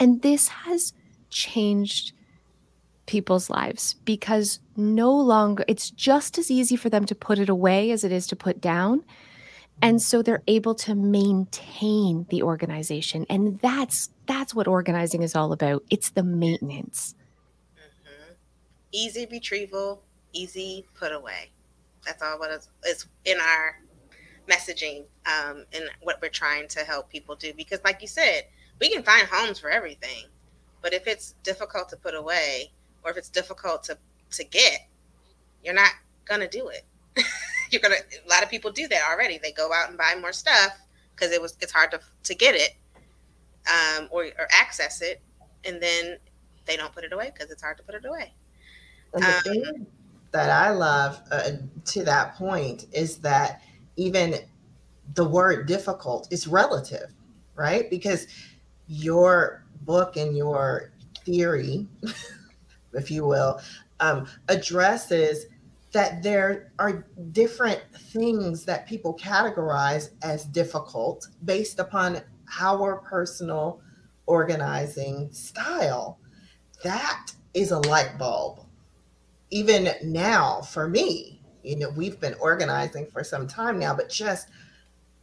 And 0.00 0.22
this 0.22 0.48
has 0.48 0.94
changed 1.28 2.12
people's 3.04 3.50
lives 3.50 3.94
because 4.06 4.58
no 4.74 5.14
longer 5.14 5.66
it's 5.68 5.90
just 5.90 6.38
as 6.38 6.50
easy 6.50 6.74
for 6.74 6.88
them 6.88 7.04
to 7.04 7.14
put 7.14 7.38
it 7.38 7.50
away 7.50 7.90
as 7.90 8.04
it 8.04 8.12
is 8.12 8.26
to 8.26 8.36
put 8.36 8.60
down 8.60 9.02
and 9.80 10.02
so 10.02 10.20
they're 10.20 10.42
able 10.46 10.74
to 10.74 10.94
maintain 10.94 12.26
the 12.28 12.42
organization 12.42 13.24
and 13.30 13.58
that's 13.60 14.10
that's 14.26 14.54
what 14.54 14.68
organizing 14.68 15.22
is 15.22 15.34
all 15.34 15.52
about 15.52 15.82
it's 15.88 16.10
the 16.10 16.22
maintenance. 16.22 17.14
Easy 18.92 19.26
retrieval 19.30 20.02
easy 20.32 20.86
put 20.94 21.12
away 21.12 21.50
that's 22.04 22.22
all 22.22 22.38
what 22.38 22.50
is, 22.50 23.06
in 23.24 23.38
our 23.40 23.80
messaging 24.48 25.04
um, 25.26 25.64
and 25.74 25.84
what 26.00 26.18
we're 26.22 26.28
trying 26.28 26.66
to 26.68 26.80
help 26.80 27.10
people 27.10 27.34
do 27.34 27.52
because 27.54 27.80
like 27.84 28.00
you 28.00 28.08
said 28.08 28.44
we 28.80 28.90
can 28.90 29.02
find 29.02 29.26
homes 29.26 29.58
for 29.58 29.68
everything 29.68 30.24
but 30.82 30.92
if 30.92 31.06
it's 31.06 31.34
difficult 31.42 31.88
to 31.90 31.96
put 31.96 32.14
away 32.14 32.70
or 33.02 33.10
if 33.10 33.16
it's 33.16 33.28
difficult 33.28 33.82
to 33.84 33.98
to 34.32 34.44
get, 34.44 34.86
you're 35.64 35.74
not 35.74 35.92
gonna 36.24 36.48
do 36.48 36.68
it. 36.68 36.84
you're 37.70 37.80
gonna. 37.80 37.96
A 37.96 38.28
lot 38.28 38.42
of 38.42 38.50
people 38.50 38.70
do 38.70 38.86
that 38.88 39.02
already. 39.10 39.38
They 39.38 39.52
go 39.52 39.72
out 39.72 39.88
and 39.88 39.98
buy 39.98 40.14
more 40.20 40.32
stuff 40.32 40.78
because 41.14 41.32
it 41.32 41.40
was 41.40 41.56
it's 41.60 41.72
hard 41.72 41.90
to 41.92 42.00
to 42.24 42.34
get 42.34 42.54
it 42.54 42.76
um, 43.68 44.08
or 44.10 44.24
or 44.38 44.48
access 44.52 45.00
it, 45.02 45.20
and 45.64 45.82
then 45.82 46.18
they 46.66 46.76
don't 46.76 46.92
put 46.92 47.04
it 47.04 47.12
away 47.12 47.30
because 47.32 47.50
it's 47.50 47.62
hard 47.62 47.78
to 47.78 47.82
put 47.82 47.94
it 47.94 48.04
away. 48.04 48.34
And 49.14 49.22
the 49.22 49.36
um, 49.36 49.42
thing 49.42 49.86
that 50.32 50.50
I 50.50 50.70
love 50.70 51.20
uh, 51.30 51.50
to 51.86 52.04
that 52.04 52.34
point 52.34 52.86
is 52.92 53.18
that 53.18 53.62
even 53.96 54.34
the 55.14 55.24
word 55.24 55.66
difficult 55.66 56.28
is 56.30 56.46
relative, 56.46 57.12
right? 57.54 57.88
Because 57.90 58.26
your 58.86 59.64
book 59.82 60.16
and 60.16 60.36
your 60.36 60.90
theory 61.24 61.86
if 62.92 63.10
you 63.10 63.24
will, 63.26 63.60
um, 64.00 64.26
addresses 64.48 65.46
that 65.92 66.22
there 66.22 66.72
are 66.78 67.06
different 67.32 67.80
things 67.94 68.64
that 68.64 68.86
people 68.86 69.16
categorize 69.16 70.10
as 70.22 70.44
difficult 70.44 71.28
based 71.44 71.78
upon 71.78 72.20
our 72.60 72.96
personal 72.96 73.80
organizing 74.26 75.32
style. 75.32 76.18
That 76.84 77.32
is 77.54 77.70
a 77.70 77.78
light 77.78 78.18
bulb. 78.18 78.67
Even 79.50 79.90
now, 80.02 80.60
for 80.60 80.88
me, 80.88 81.40
you 81.62 81.76
know, 81.76 81.90
we've 81.90 82.20
been 82.20 82.34
organizing 82.40 83.06
for 83.06 83.24
some 83.24 83.46
time 83.46 83.78
now, 83.78 83.94
but 83.94 84.08
just 84.08 84.48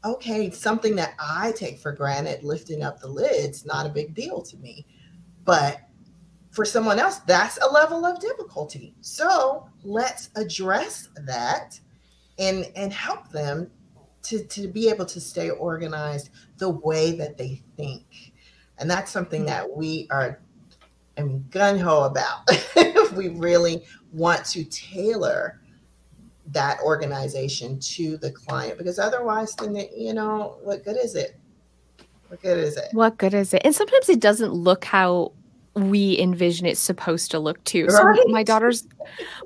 okay, 0.04 0.52
something 0.52 0.96
that 0.96 1.16
I 1.20 1.52
take 1.54 1.80
for 1.80 1.92
granted, 1.92 2.44
lifting 2.44 2.84
up 2.84 3.00
the 3.00 3.08
lid's 3.08 3.66
not 3.66 3.88
a 3.88 3.90
big 3.90 4.14
deal 4.14 4.42
to 4.44 4.58
me. 4.58 4.86
But 5.44 5.80
for 6.52 6.64
someone 6.64 7.00
else, 7.00 7.18
that's 7.20 7.58
a 7.58 7.68
level 7.68 8.06
of 8.06 8.20
difficulty. 8.20 8.94
So 9.02 9.68
let's 9.84 10.30
address 10.36 11.10
that 11.26 11.80
and 12.38 12.72
and 12.76 12.94
help 12.94 13.30
them 13.30 13.72
to, 14.24 14.44
to 14.44 14.68
be 14.68 14.90
able 14.90 15.06
to 15.06 15.20
stay 15.20 15.50
organized 15.50 16.30
the 16.58 16.70
way 16.70 17.12
that 17.18 17.38
they 17.38 17.62
think. 17.76 18.34
And 18.78 18.90
that's 18.90 19.12
something 19.12 19.42
mm-hmm. 19.42 19.50
that 19.50 19.76
we 19.76 20.08
are 20.12 20.40
I 21.18 21.24
mean, 21.24 21.46
gun 21.50 21.80
ho 21.80 22.04
about 22.04 22.42
if 22.50 23.12
we 23.14 23.30
really 23.30 23.86
want 24.16 24.46
to 24.46 24.64
tailor 24.66 25.60
that 26.48 26.80
organization 26.82 27.80
to 27.80 28.18
the 28.18 28.32
client 28.32 28.78
because 28.78 29.00
otherwise 29.00 29.56
then 29.56 29.74
they, 29.74 29.90
you 29.96 30.14
know 30.14 30.58
what 30.64 30.84
good 30.84 30.98
is 30.98 31.16
it 31.16 31.40
what 32.28 32.42
good 32.42 32.58
is 32.60 32.78
it 32.78 32.86
what 32.92 33.18
good 33.18 33.34
is 33.34 33.54
it 33.54 33.62
and 33.66 33.74
sometimes 33.74 34.10
it 34.10 34.20
doesn't 34.20 34.54
look 34.54 34.86
how 34.86 35.32
we 35.76 36.18
envision 36.20 36.66
it's 36.66 36.80
supposed 36.80 37.32
to 37.32 37.40
look 37.40 37.62
too. 37.66 37.90
So 37.90 38.14
my 38.28 38.44
daughter's 38.44 38.88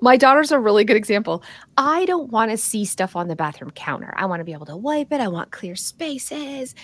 my 0.01 0.15
daughter's 0.15 0.51
a 0.51 0.59
really 0.59 0.83
good 0.83 0.95
example. 0.95 1.43
I 1.77 2.05
don't 2.05 2.31
want 2.31 2.51
to 2.51 2.57
see 2.57 2.85
stuff 2.85 3.15
on 3.15 3.27
the 3.27 3.35
bathroom 3.35 3.71
counter. 3.71 4.13
I 4.15 4.25
want 4.27 4.39
to 4.39 4.43
be 4.43 4.53
able 4.53 4.67
to 4.67 4.77
wipe 4.77 5.11
it. 5.11 5.21
I 5.21 5.27
want 5.27 5.51
clear 5.51 5.75
spaces. 5.75 6.75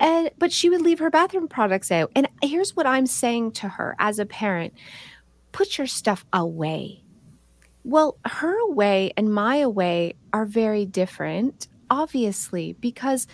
And 0.00 0.30
but 0.38 0.52
she 0.52 0.68
would 0.68 0.82
leave 0.82 0.98
her 0.98 1.10
bathroom 1.10 1.46
products 1.46 1.92
out. 1.92 2.10
And 2.16 2.28
here's 2.42 2.74
what 2.74 2.86
I'm 2.86 3.06
saying 3.06 3.52
to 3.52 3.68
her 3.68 3.94
as 4.00 4.18
a 4.18 4.26
parent. 4.26 4.74
Put 5.52 5.78
your 5.78 5.86
stuff 5.86 6.24
away. 6.32 7.02
Well, 7.88 8.18
her 8.26 8.54
away 8.68 9.14
and 9.16 9.32
my 9.32 9.56
away 9.56 10.12
are 10.34 10.44
very 10.44 10.84
different, 10.84 11.68
obviously, 11.88 12.74
because 12.74 13.26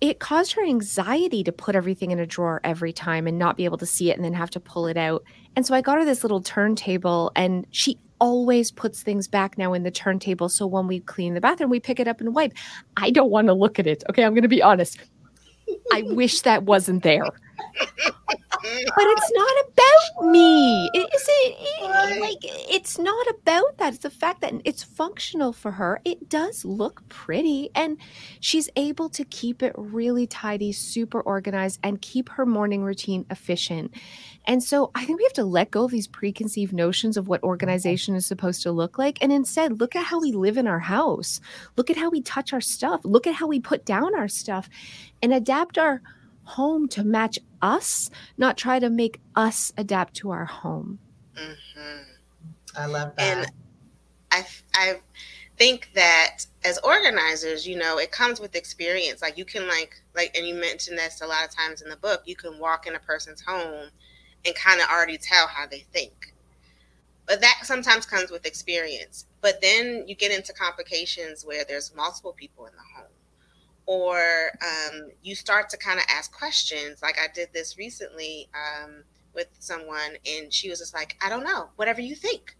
it 0.00 0.18
caused 0.18 0.52
her 0.54 0.64
anxiety 0.64 1.44
to 1.44 1.52
put 1.52 1.76
everything 1.76 2.10
in 2.10 2.18
a 2.18 2.26
drawer 2.26 2.60
every 2.64 2.92
time 2.92 3.28
and 3.28 3.38
not 3.38 3.56
be 3.56 3.64
able 3.64 3.78
to 3.78 3.86
see 3.86 4.10
it 4.10 4.16
and 4.16 4.24
then 4.24 4.32
have 4.32 4.50
to 4.50 4.58
pull 4.58 4.88
it 4.88 4.96
out. 4.96 5.22
And 5.54 5.64
so 5.64 5.76
I 5.76 5.80
got 5.80 5.96
her 5.96 6.04
this 6.04 6.24
little 6.24 6.42
turntable 6.42 7.30
and 7.36 7.68
she 7.70 7.96
always 8.20 8.72
puts 8.72 9.04
things 9.04 9.28
back 9.28 9.56
now 9.56 9.72
in 9.74 9.84
the 9.84 9.92
turntable. 9.92 10.48
So 10.48 10.66
when 10.66 10.88
we 10.88 10.98
clean 10.98 11.34
the 11.34 11.40
bathroom, 11.40 11.70
we 11.70 11.78
pick 11.78 12.00
it 12.00 12.08
up 12.08 12.20
and 12.20 12.34
wipe. 12.34 12.54
I 12.96 13.12
don't 13.12 13.30
want 13.30 13.46
to 13.46 13.54
look 13.54 13.78
at 13.78 13.86
it. 13.86 14.02
Okay, 14.10 14.24
I'm 14.24 14.34
going 14.34 14.42
to 14.42 14.48
be 14.48 14.60
honest. 14.60 14.98
I 15.92 16.02
wish 16.02 16.40
that 16.40 16.64
wasn't 16.64 17.04
there 17.04 17.28
but 18.84 19.04
it's 19.06 19.32
not 19.32 19.56
about 19.66 20.30
me. 20.30 20.90
It, 20.94 21.08
it 21.12 22.20
like 22.20 22.38
it's 22.42 22.98
not 22.98 23.26
about 23.28 23.78
that. 23.78 23.94
It's 23.94 24.02
the 24.02 24.10
fact 24.10 24.40
that 24.40 24.54
it's 24.64 24.82
functional 24.82 25.52
for 25.52 25.72
her. 25.72 26.00
It 26.04 26.28
does 26.28 26.64
look 26.64 27.08
pretty 27.08 27.70
and 27.74 27.98
she's 28.40 28.68
able 28.76 29.08
to 29.10 29.24
keep 29.24 29.62
it 29.62 29.72
really 29.76 30.26
tidy, 30.26 30.72
super 30.72 31.20
organized 31.20 31.80
and 31.82 32.00
keep 32.00 32.28
her 32.30 32.46
morning 32.46 32.82
routine 32.82 33.26
efficient. 33.30 33.94
And 34.46 34.62
so 34.62 34.90
I 34.94 35.04
think 35.04 35.18
we 35.18 35.24
have 35.24 35.32
to 35.34 35.44
let 35.44 35.70
go 35.70 35.84
of 35.84 35.90
these 35.90 36.06
preconceived 36.06 36.72
notions 36.72 37.16
of 37.16 37.28
what 37.28 37.42
organization 37.42 38.14
is 38.14 38.26
supposed 38.26 38.62
to 38.62 38.72
look 38.72 38.98
like 38.98 39.18
and 39.20 39.32
instead 39.32 39.80
look 39.80 39.94
at 39.94 40.06
how 40.06 40.20
we 40.20 40.32
live 40.32 40.56
in 40.56 40.66
our 40.66 40.78
house. 40.78 41.40
Look 41.76 41.90
at 41.90 41.96
how 41.96 42.10
we 42.10 42.22
touch 42.22 42.52
our 42.52 42.60
stuff. 42.60 43.00
Look 43.04 43.26
at 43.26 43.34
how 43.34 43.46
we 43.46 43.60
put 43.60 43.84
down 43.84 44.14
our 44.14 44.28
stuff 44.28 44.68
and 45.22 45.32
adapt 45.32 45.78
our 45.78 46.00
home 46.44 46.88
to 46.88 47.04
match 47.04 47.38
us, 47.62 48.10
not 48.36 48.56
try 48.56 48.78
to 48.78 48.90
make 48.90 49.20
us 49.34 49.72
adapt 49.76 50.14
to 50.14 50.30
our 50.30 50.44
home. 50.44 50.98
Mm-hmm. 51.36 52.02
I 52.76 52.86
love 52.86 53.12
that. 53.16 53.20
And 53.20 53.46
I, 54.30 54.46
I 54.74 55.00
think 55.56 55.90
that 55.94 56.46
as 56.64 56.78
organizers, 56.78 57.66
you 57.66 57.76
know, 57.76 57.98
it 57.98 58.12
comes 58.12 58.40
with 58.40 58.54
experience. 58.54 59.22
Like 59.22 59.36
you 59.36 59.44
can 59.44 59.68
like 59.68 60.00
like 60.14 60.36
and 60.36 60.46
you 60.46 60.54
mentioned 60.54 60.98
this 60.98 61.20
a 61.20 61.26
lot 61.26 61.44
of 61.44 61.54
times 61.54 61.82
in 61.82 61.90
the 61.90 61.96
book, 61.96 62.22
you 62.24 62.36
can 62.36 62.58
walk 62.58 62.86
in 62.86 62.94
a 62.94 63.00
person's 63.00 63.40
home 63.40 63.88
and 64.46 64.54
kind 64.54 64.80
of 64.80 64.88
already 64.88 65.18
tell 65.18 65.46
how 65.46 65.66
they 65.66 65.84
think. 65.92 66.34
But 67.26 67.40
that 67.42 67.60
sometimes 67.64 68.06
comes 68.06 68.30
with 68.30 68.46
experience. 68.46 69.26
But 69.40 69.60
then 69.60 70.04
you 70.06 70.14
get 70.14 70.32
into 70.32 70.52
complications 70.52 71.44
where 71.44 71.64
there's 71.64 71.94
multiple 71.94 72.32
people 72.32 72.66
in 72.66 72.72
the 72.72 73.00
home 73.00 73.12
or 73.88 74.50
um, 74.60 75.08
you 75.22 75.34
start 75.34 75.70
to 75.70 75.78
kind 75.78 75.98
of 75.98 76.04
ask 76.10 76.30
questions. 76.30 77.00
Like 77.02 77.18
I 77.18 77.26
did 77.34 77.48
this 77.54 77.78
recently 77.78 78.46
um, 78.54 79.02
with 79.34 79.48
someone, 79.58 80.16
and 80.26 80.52
she 80.52 80.68
was 80.68 80.78
just 80.78 80.94
like, 80.94 81.16
"I 81.24 81.30
don't 81.30 81.42
know, 81.42 81.70
whatever 81.76 82.02
you 82.02 82.14
think," 82.14 82.54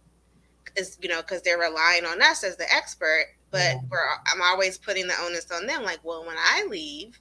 is 0.75 0.97
you 1.01 1.07
know, 1.07 1.21
because 1.21 1.43
they're 1.43 1.59
relying 1.59 2.03
on 2.03 2.19
us 2.23 2.43
as 2.43 2.57
the 2.57 2.65
expert, 2.73 3.27
but 3.51 3.77
we're 3.91 3.99
I'm 4.25 4.41
always 4.41 4.79
putting 4.79 5.07
the 5.07 5.13
onus 5.21 5.51
on 5.51 5.67
them. 5.67 5.83
Like, 5.83 5.99
well, 6.03 6.25
when 6.25 6.35
I 6.37 6.65
leave, 6.67 7.19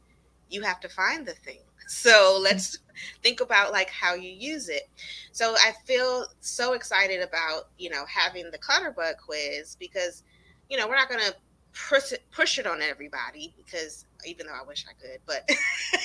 you 0.49 0.63
have 0.63 0.81
to 0.81 0.89
find 0.89 1.25
the 1.25 1.35
thing. 1.35 1.61
So 1.91 2.39
let's 2.43 2.81
think 3.23 3.41
about 3.41 3.73
like 3.73 3.89
how 3.89 4.15
you 4.15 4.31
use 4.31 4.69
it. 4.69 4.91
So 5.33 5.55
I 5.55 5.73
feel 5.87 6.27
so 6.41 6.75
excited 6.75 7.23
about 7.23 7.69
you 7.79 7.89
know 7.91 8.05
having 8.07 8.51
the 8.51 8.59
Clutterbug 8.59 9.19
quiz 9.19 9.77
because 9.79 10.23
you 10.69 10.77
know 10.77 10.87
we're 10.87 10.97
not 10.97 11.09
going 11.09 11.23
to 11.23 11.35
push 11.73 12.13
it, 12.13 12.23
push 12.31 12.59
it 12.59 12.67
on 12.67 12.83
everybody 12.83 13.55
because 13.57 14.05
even 14.27 14.47
though 14.47 14.55
I 14.55 14.67
wish 14.67 14.85
I 14.89 14.95
could, 15.01 15.21
but 15.27 15.49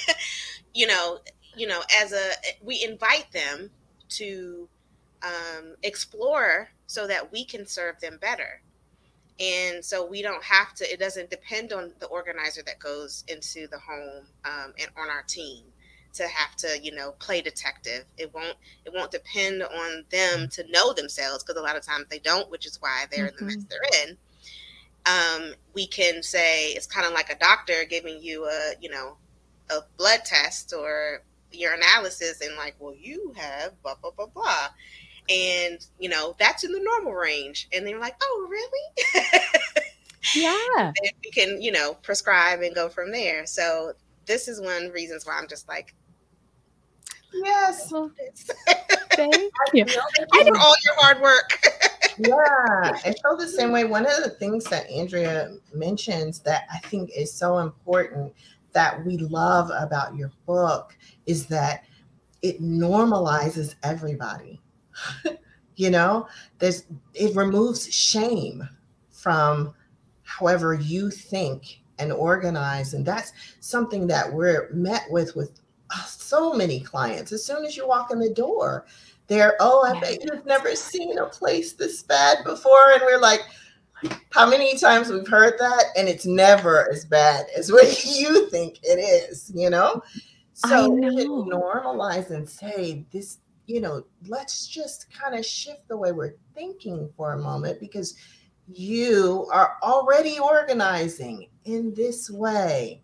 you 0.73 0.87
know, 0.87 1.19
you 1.55 1.67
know, 1.67 1.81
as 2.01 2.13
a 2.13 2.31
we 2.61 2.83
invite 2.83 3.31
them 3.31 3.69
to 4.09 4.67
um, 5.23 5.75
explore 5.83 6.69
so 6.85 7.07
that 7.07 7.31
we 7.31 7.45
can 7.45 7.65
serve 7.65 7.99
them 7.99 8.17
better. 8.21 8.61
And 9.39 9.83
so 9.83 10.05
we 10.05 10.21
don't 10.21 10.43
have 10.43 10.73
to, 10.75 10.91
it 10.91 10.99
doesn't 10.99 11.31
depend 11.31 11.73
on 11.73 11.91
the 11.99 12.05
organizer 12.05 12.61
that 12.63 12.77
goes 12.77 13.23
into 13.27 13.67
the 13.67 13.79
home 13.79 14.25
um, 14.45 14.73
and 14.77 14.89
on 14.95 15.09
our 15.09 15.23
team 15.23 15.63
to 16.13 16.27
have 16.27 16.55
to 16.55 16.79
you 16.81 16.93
know 16.93 17.11
play 17.13 17.41
detective 17.41 18.05
it 18.17 18.31
won't 18.33 18.55
it 18.85 18.93
won't 18.93 19.09
depend 19.11 19.63
on 19.63 20.05
them 20.11 20.47
to 20.47 20.63
know 20.69 20.93
themselves 20.93 21.43
because 21.43 21.59
a 21.59 21.63
lot 21.63 21.75
of 21.75 21.83
times 21.83 22.05
they 22.09 22.19
don't 22.19 22.51
which 22.51 22.65
is 22.65 22.79
why 22.81 23.05
they're 23.11 23.29
mm-hmm. 23.29 23.45
in 23.45 23.47
the 23.47 23.55
mess 23.55 23.65
they're 23.69 24.07
in 24.07 24.17
um, 25.05 25.53
we 25.73 25.87
can 25.87 26.23
say 26.23 26.69
it's 26.69 26.87
kind 26.87 27.05
of 27.05 27.13
like 27.13 27.29
a 27.29 27.37
doctor 27.37 27.85
giving 27.89 28.21
you 28.21 28.45
a 28.45 28.73
you 28.81 28.89
know 28.89 29.17
a 29.69 29.79
blood 29.97 30.21
test 30.25 30.73
or 30.77 31.21
your 31.51 31.73
analysis 31.73 32.41
and 32.41 32.55
like 32.55 32.75
well 32.79 32.95
you 32.95 33.33
have 33.35 33.81
blah 33.83 33.95
blah 34.01 34.11
blah 34.11 34.27
blah. 34.27 34.67
And 35.29 35.85
you 35.99 36.09
know 36.09 36.35
that's 36.39 36.63
in 36.63 36.71
the 36.71 36.81
normal 36.81 37.13
range. 37.13 37.67
And 37.73 37.85
they're 37.85 37.99
like 37.99 38.15
oh 38.21 38.47
really? 38.49 39.23
Yeah. 40.35 40.85
And 40.85 41.11
we 41.21 41.31
can 41.31 41.61
you 41.61 41.71
know 41.71 41.95
prescribe 41.95 42.61
and 42.61 42.73
go 42.73 42.87
from 42.87 43.11
there. 43.11 43.45
So 43.45 43.93
this 44.25 44.47
is 44.47 44.61
one 44.61 44.89
reasons 44.89 45.25
why 45.25 45.37
i'm 45.37 45.47
just 45.47 45.67
like 45.67 45.93
yes. 47.33 47.91
Thank 49.13 49.35
you. 49.73 49.85
for 49.85 50.57
all 50.57 50.75
your 50.83 50.95
hard 50.95 51.21
work 51.21 51.59
yeah 52.19 52.91
i 53.05 53.13
feel 53.21 53.37
the 53.37 53.47
same 53.47 53.71
way. 53.71 53.83
One 53.83 54.05
of 54.05 54.23
the 54.23 54.31
things 54.31 54.63
that 54.65 54.89
andrea 54.89 55.55
mentions 55.73 56.39
that 56.41 56.63
i 56.71 56.79
think 56.79 57.11
is 57.15 57.33
so 57.33 57.59
important 57.59 58.33
that 58.73 59.05
we 59.05 59.17
love 59.17 59.71
about 59.77 60.15
your 60.15 60.31
book 60.45 60.97
is 61.25 61.45
that 61.47 61.85
it 62.41 62.61
normalizes 62.61 63.75
everybody. 63.83 64.61
You 65.75 65.89
know 65.89 66.27
there's 66.59 66.85
it 67.15 67.35
removes 67.35 67.91
shame 67.91 68.69
from 69.09 69.73
however 70.21 70.75
you 70.75 71.09
think 71.09 71.81
and 71.97 72.11
organize 72.11 72.93
and 72.93 73.03
that's 73.03 73.33
something 73.59 74.05
that 74.05 74.31
we're 74.31 74.69
met 74.71 75.01
with 75.09 75.35
with 75.35 75.59
so 76.05 76.53
many 76.53 76.79
clients. 76.79 77.31
As 77.31 77.43
soon 77.43 77.65
as 77.65 77.75
you 77.75 77.87
walk 77.87 78.11
in 78.11 78.19
the 78.19 78.29
door 78.29 78.85
they're 79.33 79.55
oh 79.59 79.83
i 79.85 79.99
bet 79.99 80.23
you've 80.23 80.45
never 80.45 80.75
seen 80.75 81.17
a 81.17 81.25
place 81.25 81.73
this 81.73 82.03
bad 82.03 82.43
before. 82.43 82.91
And 82.93 83.01
we're 83.05 83.19
like 83.19 83.41
how 84.31 84.49
many 84.49 84.77
times 84.77 85.09
we've 85.09 85.27
heard 85.27 85.53
that 85.59 85.85
and 85.95 86.09
it's 86.09 86.25
never 86.25 86.91
as 86.91 87.05
bad 87.05 87.45
as 87.57 87.71
what 87.71 88.05
you 88.05 88.49
think 88.49 88.79
it 88.83 88.99
is 88.99 89.51
you 89.55 89.69
know? 89.69 90.01
So 90.53 90.91
normalize 90.91 92.29
and 92.29 92.47
say 92.47 93.05
this 93.11 93.39
you 93.65 93.79
know, 93.79 94.03
let's 94.27 94.67
just 94.67 95.07
kind 95.13 95.35
of 95.35 95.45
shift 95.45 95.87
the 95.87 95.97
way 95.97 96.11
we're 96.11 96.35
thinking 96.53 97.09
for 97.15 97.33
a 97.33 97.41
moment 97.41 97.79
because 97.79 98.15
you 98.67 99.47
are 99.51 99.77
already 99.81 100.39
organizing 100.39 101.47
in 101.65 101.93
this 101.93 102.29
way. 102.29 103.01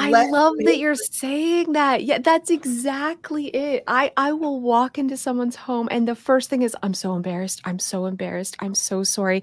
I 0.00 0.10
Let 0.10 0.30
love 0.30 0.54
that 0.64 0.78
you're 0.78 0.94
saying 0.94 1.72
that. 1.72 2.04
Yeah, 2.04 2.18
that's 2.18 2.50
exactly 2.50 3.48
it. 3.48 3.84
I 3.86 4.12
I 4.16 4.32
will 4.32 4.60
walk 4.60 4.98
into 4.98 5.16
someone's 5.16 5.56
home 5.56 5.88
and 5.90 6.08
the 6.08 6.14
first 6.14 6.48
thing 6.48 6.62
is 6.62 6.76
I'm 6.82 6.94
so 6.94 7.14
embarrassed. 7.14 7.60
I'm 7.64 7.78
so 7.78 8.06
embarrassed. 8.06 8.56
I'm 8.60 8.74
so 8.74 9.02
sorry. 9.02 9.42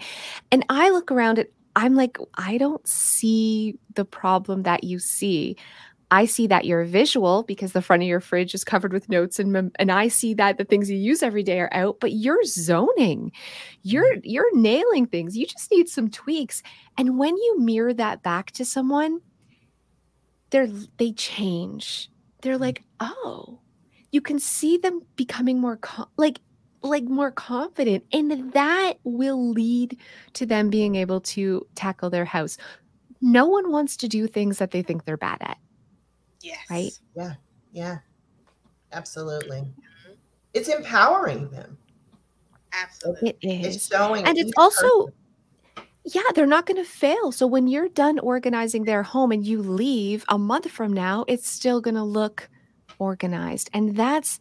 And 0.52 0.66
I 0.70 0.90
look 0.90 1.12
around 1.12 1.40
and 1.40 1.48
I'm 1.76 1.96
like 1.96 2.18
I 2.36 2.58
don't 2.58 2.86
see 2.88 3.78
the 3.94 4.06
problem 4.06 4.64
that 4.64 4.84
you 4.84 5.00
see. 5.00 5.58
I 6.10 6.26
see 6.26 6.48
that 6.48 6.66
you're 6.66 6.86
visual 6.86 7.44
because 7.44 7.74
the 7.74 7.82
front 7.82 8.02
of 8.02 8.08
your 8.08 8.22
fridge 8.22 8.56
is 8.56 8.64
covered 8.64 8.94
with 8.94 9.10
notes 9.10 9.40
and 9.40 9.72
and 9.78 9.92
I 9.92 10.08
see 10.08 10.34
that 10.36 10.58
the 10.58 10.64
things 10.64 10.90
you 10.90 10.98
use 10.98 11.22
every 11.22 11.44
day 11.44 11.60
are 11.60 11.70
out, 11.74 12.00
but 12.00 12.14
you're 12.14 12.44
zoning. 12.46 13.32
You're 13.84 14.16
mm-hmm. 14.16 14.22
you're 14.24 14.58
nailing 14.58 15.06
things. 15.06 15.38
You 15.38 15.46
just 15.46 15.70
need 15.72 15.90
some 15.90 16.10
tweaks. 16.10 16.64
And 16.98 17.20
when 17.20 17.36
you 17.36 17.60
mirror 17.60 17.94
that 17.94 18.24
back 18.24 18.52
to 18.52 18.66
someone, 18.66 19.20
they're 20.50 20.68
they 20.98 21.12
change. 21.14 22.10
They're 22.42 22.54
mm-hmm. 22.54 22.62
like, 22.62 22.84
"Oh, 23.00 23.60
you 24.12 24.22
can 24.22 24.40
see 24.40 24.78
them 24.78 25.02
becoming 25.16 25.60
more 25.60 25.80
like 26.18 26.40
like 26.84 27.04
more 27.04 27.32
confident 27.32 28.04
and 28.14 28.54
that 28.54 28.94
will 29.04 29.50
lead 29.50 29.98
to 30.34 30.46
them 30.46 30.70
being 30.70 30.96
able 30.96 31.20
to 31.20 31.66
tackle 31.76 32.10
their 32.10 32.26
house. 32.26 32.58
No 33.20 33.48
one 33.48 33.72
wants 33.72 33.98
to 33.98 34.08
do 34.08 34.28
things 34.28 34.60
that 34.60 34.72
they 34.72 34.84
think 34.84 35.04
they're 35.04 35.18
bad 35.18 35.40
at 35.42 35.58
Yes. 36.42 36.60
Right? 36.70 36.92
Yeah. 37.16 37.34
Yeah. 37.72 37.98
Absolutely. 38.94 39.58
Mm-hmm. 39.58 40.14
It's 40.54 40.70
empowering 40.70 41.50
them. 41.50 41.78
Absolutely. 42.74 43.30
It 43.42 43.66
is. 43.66 43.76
It's 43.76 43.88
showing 43.88 44.26
and 44.26 44.38
it's 44.38 44.52
also 44.58 45.06
person. 45.06 45.14
Yeah, 46.14 46.22
they're 46.36 46.46
not 46.46 46.66
going 46.66 46.78
to 46.78 46.90
fail. 46.90 47.32
So 47.32 47.46
when 47.46 47.68
you're 47.68 47.90
done 47.90 48.18
organizing 48.20 48.86
their 48.86 49.04
home 49.04 49.32
and 49.32 49.46
you 49.46 49.62
leave 49.62 50.24
a 50.30 50.38
month 50.38 50.72
from 50.72 50.94
now, 50.94 51.26
it's 51.28 51.50
still 51.50 51.82
going 51.82 51.96
to 51.96 52.04
look 52.04 52.50
organized. 52.98 53.70
And 53.74 53.98
that's 53.98 54.40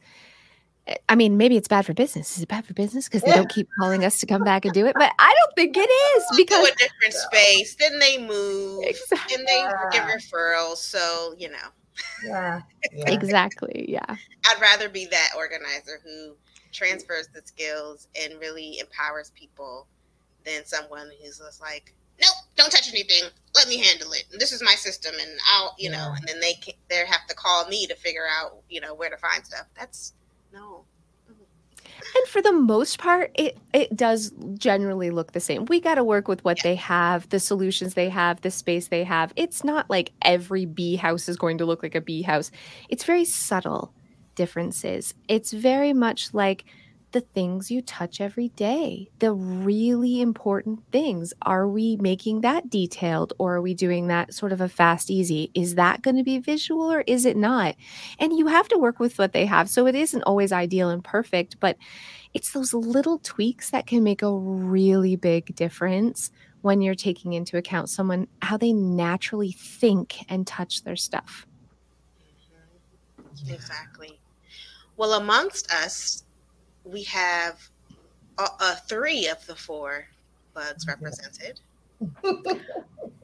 eh, 0.87 0.94
I 1.09 1.16
mean, 1.16 1.37
maybe 1.37 1.57
it's 1.57 1.66
bad 1.66 1.85
for 1.85 1.92
business. 1.92 2.37
Is 2.37 2.44
it 2.44 2.48
bad 2.48 2.64
for 2.64 2.72
business 2.72 3.09
because 3.09 3.22
they 3.22 3.33
don't 3.33 3.50
keep 3.50 3.68
calling 3.81 4.05
us 4.05 4.20
to 4.20 4.26
come 4.26 4.44
back 4.44 4.64
and 4.64 4.72
do 4.72 4.87
it? 4.87 4.94
But 4.96 5.12
I 5.18 5.35
don't 5.40 5.55
think 5.57 5.76
it 5.76 5.90
is 5.90 6.24
because 6.37 6.68
to 6.68 6.72
a 6.72 6.76
different 6.76 7.14
space. 7.14 7.74
Then 7.74 7.98
they 7.98 8.18
move, 8.18 8.85
exactly. 8.85 9.35
and 9.35 9.46
they 9.46 9.62
get 9.90 10.09
referrals. 10.09 10.76
So 10.76 11.35
you 11.37 11.50
know, 11.50 11.68
yeah, 12.24 12.61
yeah. 12.92 13.11
exactly. 13.11 13.87
Yeah. 13.88 14.07
I'd 14.09 14.61
rather 14.61 14.88
be 14.88 15.07
that 15.07 15.31
organizer 15.37 16.00
who 16.05 16.37
transfers 16.72 17.29
the 17.35 17.42
skills 17.44 18.07
and 18.22 18.38
really 18.38 18.79
empowers 18.79 19.33
people 19.35 19.88
than 20.46 20.64
someone 20.64 21.11
who's 21.20 21.38
just 21.38 21.61
like, 21.61 21.92
nope, 22.20 22.35
don't 22.56 22.70
touch 22.70 22.88
anything. 22.88 23.28
Let 23.54 23.68
me 23.68 23.76
handle 23.78 24.12
it. 24.12 24.24
This 24.38 24.52
is 24.52 24.62
my 24.62 24.74
system, 24.74 25.14
and 25.20 25.30
I'll, 25.52 25.74
you 25.78 25.90
yeah. 25.90 25.98
know, 25.98 26.14
and 26.16 26.26
then 26.26 26.40
they 26.40 26.54
can, 26.54 26.74
they 26.88 27.04
have 27.04 27.26
to 27.28 27.35
call 27.35 27.68
me 27.68 27.87
to 27.88 27.94
figure 27.96 28.26
out, 28.40 28.56
you 28.70 28.80
know, 28.80 28.94
where 28.94 29.11
to 29.11 29.16
find 29.18 29.44
stuff. 29.44 29.66
That's 29.76 30.14
no. 30.52 30.85
And 32.16 32.28
for 32.28 32.40
the 32.40 32.52
most 32.52 32.98
part, 32.98 33.30
it 33.35 33.59
it 33.72 33.96
does 33.96 34.32
generally 34.54 35.11
look 35.11 35.32
the 35.32 35.40
same. 35.40 35.64
We 35.66 35.80
got 35.80 35.96
to 35.96 36.04
work 36.04 36.28
with 36.28 36.44
what 36.44 36.59
yeah. 36.59 36.62
they 36.62 36.74
have, 36.76 37.28
the 37.30 37.40
solutions 37.40 37.94
they 37.94 38.09
have, 38.09 38.40
the 38.42 38.50
space 38.50 38.88
they 38.88 39.04
have. 39.04 39.32
It's 39.37 39.64
not 39.64 39.90
like 39.90 40.12
every 40.22 40.66
bee 40.66 40.96
house 40.96 41.28
is 41.28 41.37
going 41.37 41.59
to 41.59 41.66
look 41.66 41.82
like 41.82 41.94
a 41.94 42.00
bee 42.00 42.22
house. 42.22 42.50
It's 42.88 43.04
very 43.04 43.24
subtle 43.24 43.92
differences. 44.35 45.14
It's 45.28 45.52
very 45.52 45.92
much 45.92 46.32
like 46.32 46.64
the 47.16 47.22
things 47.22 47.70
you 47.70 47.81
touch 47.81 48.20
every 48.20 48.50
day, 48.50 49.09
the 49.20 49.33
really 49.33 50.20
important 50.20 50.81
things. 50.92 51.33
Are 51.40 51.66
we 51.66 51.96
making 51.96 52.42
that 52.42 52.68
detailed 52.68 53.33
or 53.38 53.55
are 53.55 53.62
we 53.62 53.72
doing 53.72 54.09
that 54.09 54.35
sort 54.35 54.52
of 54.52 54.61
a 54.61 54.68
fast, 54.68 55.11
easy? 55.11 55.50
Is 55.55 55.76
that 55.76 56.02
going 56.02 56.16
to 56.18 56.22
be 56.22 56.38
visual 56.40 56.92
or 56.92 57.00
is 57.07 57.24
it 57.24 57.38
not? 57.38 57.74
And 58.18 58.37
you 58.37 58.48
have 58.48 58.68
to 58.68 58.76
work 58.76 59.00
with 59.00 59.18
what 59.18 59.33
they 59.33 59.46
have. 59.46 59.70
So 59.70 59.87
it 59.87 59.94
isn't 59.94 60.24
always 60.24 60.52
ideal 60.52 60.90
and 60.90 61.02
perfect, 61.02 61.59
but 61.59 61.79
it's 62.35 62.52
those 62.52 62.74
little 62.74 63.18
tweaks 63.20 63.70
that 63.70 63.87
can 63.87 64.05
make 64.05 64.20
a 64.20 64.31
really 64.31 65.16
big 65.16 65.57
difference 65.57 66.31
when 66.61 66.83
you're 66.83 66.94
taking 66.94 67.33
into 67.33 67.57
account 67.57 67.88
someone, 67.88 68.29
how 68.42 68.59
they 68.59 68.74
naturally 68.74 69.52
think 69.52 70.18
and 70.29 70.46
touch 70.46 70.85
their 70.85 70.96
stuff. 70.96 71.46
Mm-hmm. 73.18 73.55
Exactly. 73.55 74.20
Well, 74.98 75.14
amongst 75.14 75.72
us, 75.72 76.24
we 76.87 77.03
have 77.05 77.68
uh, 78.38 78.49
uh, 78.61 78.75
three 78.88 79.29
of 79.29 79.44
the 79.46 79.55
four 79.55 80.07
bugs 80.55 80.87
represented. 80.87 81.61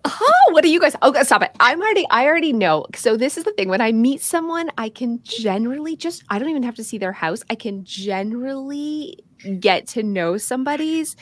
oh, 0.05 0.48
what 0.51 0.62
do 0.62 0.70
you 0.70 0.81
guys? 0.81 0.96
Okay, 1.03 1.22
stop 1.22 1.42
it. 1.42 1.51
I'm 1.61 1.81
already, 1.81 2.07
I 2.11 2.27
already 2.27 2.53
know. 2.53 2.87
So 2.94 3.16
this 3.16 3.37
is 3.37 3.44
the 3.44 3.53
thing. 3.53 3.68
When 3.68 3.81
I 3.81 3.92
meet 3.92 4.20
someone, 4.22 4.70
I 4.79 4.88
can 4.88 5.22
generally 5.22 5.96
just, 5.96 6.25
I 6.29 6.38
don't 6.38 6.48
even 6.48 6.62
have 6.62 6.77
to 6.77 6.85
see 6.85 6.98
their 6.98 7.12
house. 7.12 7.42
I 7.51 7.55
can 7.55 7.85
generally 7.85 9.18
get 9.61 9.87
to 9.88 10.03
know 10.03 10.37
somebody's. 10.37 11.16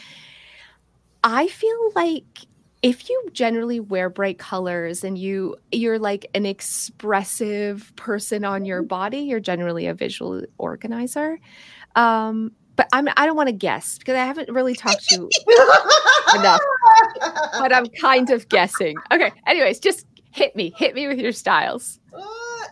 I 1.22 1.48
feel 1.48 1.92
like 1.94 2.46
if 2.82 3.10
you 3.10 3.28
generally 3.32 3.78
wear 3.78 4.08
bright 4.08 4.38
colors 4.38 5.04
and 5.04 5.18
you 5.18 5.54
you're 5.70 5.98
like 5.98 6.26
an 6.34 6.46
expressive 6.46 7.92
person 7.96 8.44
on 8.44 8.64
your 8.64 8.82
body, 8.82 9.18
you're 9.18 9.40
generally 9.40 9.86
a 9.86 9.94
visual 9.94 10.42
organizer. 10.56 11.38
Um, 11.96 12.52
but 12.76 12.88
I'm 12.92 13.08
I 13.16 13.26
don't 13.26 13.36
want 13.36 13.48
to 13.48 13.54
guess 13.54 13.98
because 13.98 14.14
I 14.14 14.24
haven't 14.24 14.48
really 14.48 14.74
talked 14.74 15.04
to 15.10 15.16
you 15.16 15.28
enough. 16.34 16.60
But 17.58 17.74
I'm 17.74 17.86
kind 18.00 18.30
of 18.30 18.48
guessing. 18.48 18.96
Okay. 19.12 19.30
Anyways, 19.46 19.80
just 19.80 20.06
hit 20.32 20.56
me. 20.56 20.72
Hit 20.76 20.94
me 20.94 21.06
with 21.06 21.18
your 21.18 21.32
styles. 21.32 21.98
Uh, 22.16 22.22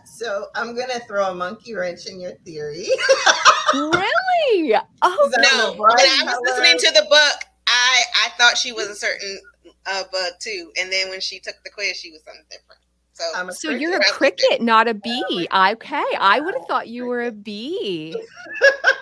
so 0.05 0.47
I'm 0.55 0.75
gonna 0.75 0.99
throw 1.07 1.29
a 1.29 1.35
monkey 1.35 1.75
wrench 1.75 2.07
in 2.07 2.19
your 2.19 2.33
theory. 2.45 2.87
really? 3.73 4.73
Oh 5.03 5.31
no! 5.37 5.73
When 5.73 5.91
I 5.91 6.23
was 6.25 6.39
listening 6.43 6.79
to 6.79 7.01
the 7.01 7.05
book, 7.07 7.45
I 7.67 8.01
I 8.25 8.29
thought 8.37 8.57
she 8.57 8.71
was 8.71 8.87
a 8.87 8.95
certain 8.95 9.39
uh, 9.85 10.03
bug 10.11 10.33
too, 10.39 10.71
and 10.79 10.91
then 10.91 11.09
when 11.09 11.21
she 11.21 11.39
took 11.39 11.55
the 11.63 11.69
quiz, 11.69 11.97
she 11.97 12.11
was 12.11 12.23
something 12.23 12.45
different. 12.49 12.81
So, 13.13 13.49
so 13.49 13.69
you're 13.71 13.97
a 13.97 14.11
cricket, 14.11 14.61
not 14.61 14.87
a 14.87 14.93
bee. 14.93 15.47
Okay, 15.53 16.03
I 16.19 16.39
would 16.39 16.53
have 16.55 16.65
thought 16.67 16.87
you 16.87 17.05
were 17.05 17.23
a 17.23 17.31
bee. 17.33 18.15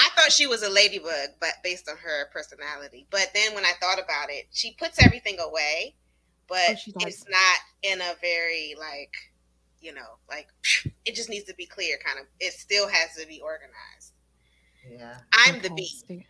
I 0.00 0.08
thought 0.16 0.32
she 0.32 0.46
was 0.46 0.62
a 0.62 0.70
ladybug, 0.70 1.30
but 1.40 1.54
based 1.62 1.88
on 1.88 1.96
her 1.98 2.30
personality. 2.32 3.06
But 3.10 3.28
then 3.34 3.54
when 3.54 3.64
I 3.64 3.72
thought 3.80 3.98
about 4.02 4.30
it, 4.30 4.46
she 4.50 4.74
puts 4.78 5.02
everything 5.04 5.38
away, 5.38 5.94
but 6.48 6.70
oh, 6.70 7.06
it's 7.06 7.24
not 7.28 7.58
in 7.82 8.00
a 8.00 8.14
very 8.22 8.74
like, 8.78 9.12
you 9.80 9.92
know, 9.92 10.16
like 10.28 10.48
it 11.04 11.14
just 11.14 11.28
needs 11.28 11.44
to 11.46 11.54
be 11.54 11.66
clear. 11.66 11.98
Kind 12.04 12.18
of, 12.18 12.26
it 12.40 12.54
still 12.54 12.88
has 12.88 13.14
to 13.20 13.26
be 13.26 13.42
organized. 13.42 14.14
Yeah, 14.90 15.18
I'm 15.32 15.56
okay. 15.56 15.68
the 15.68 15.74
bee. 15.74 16.26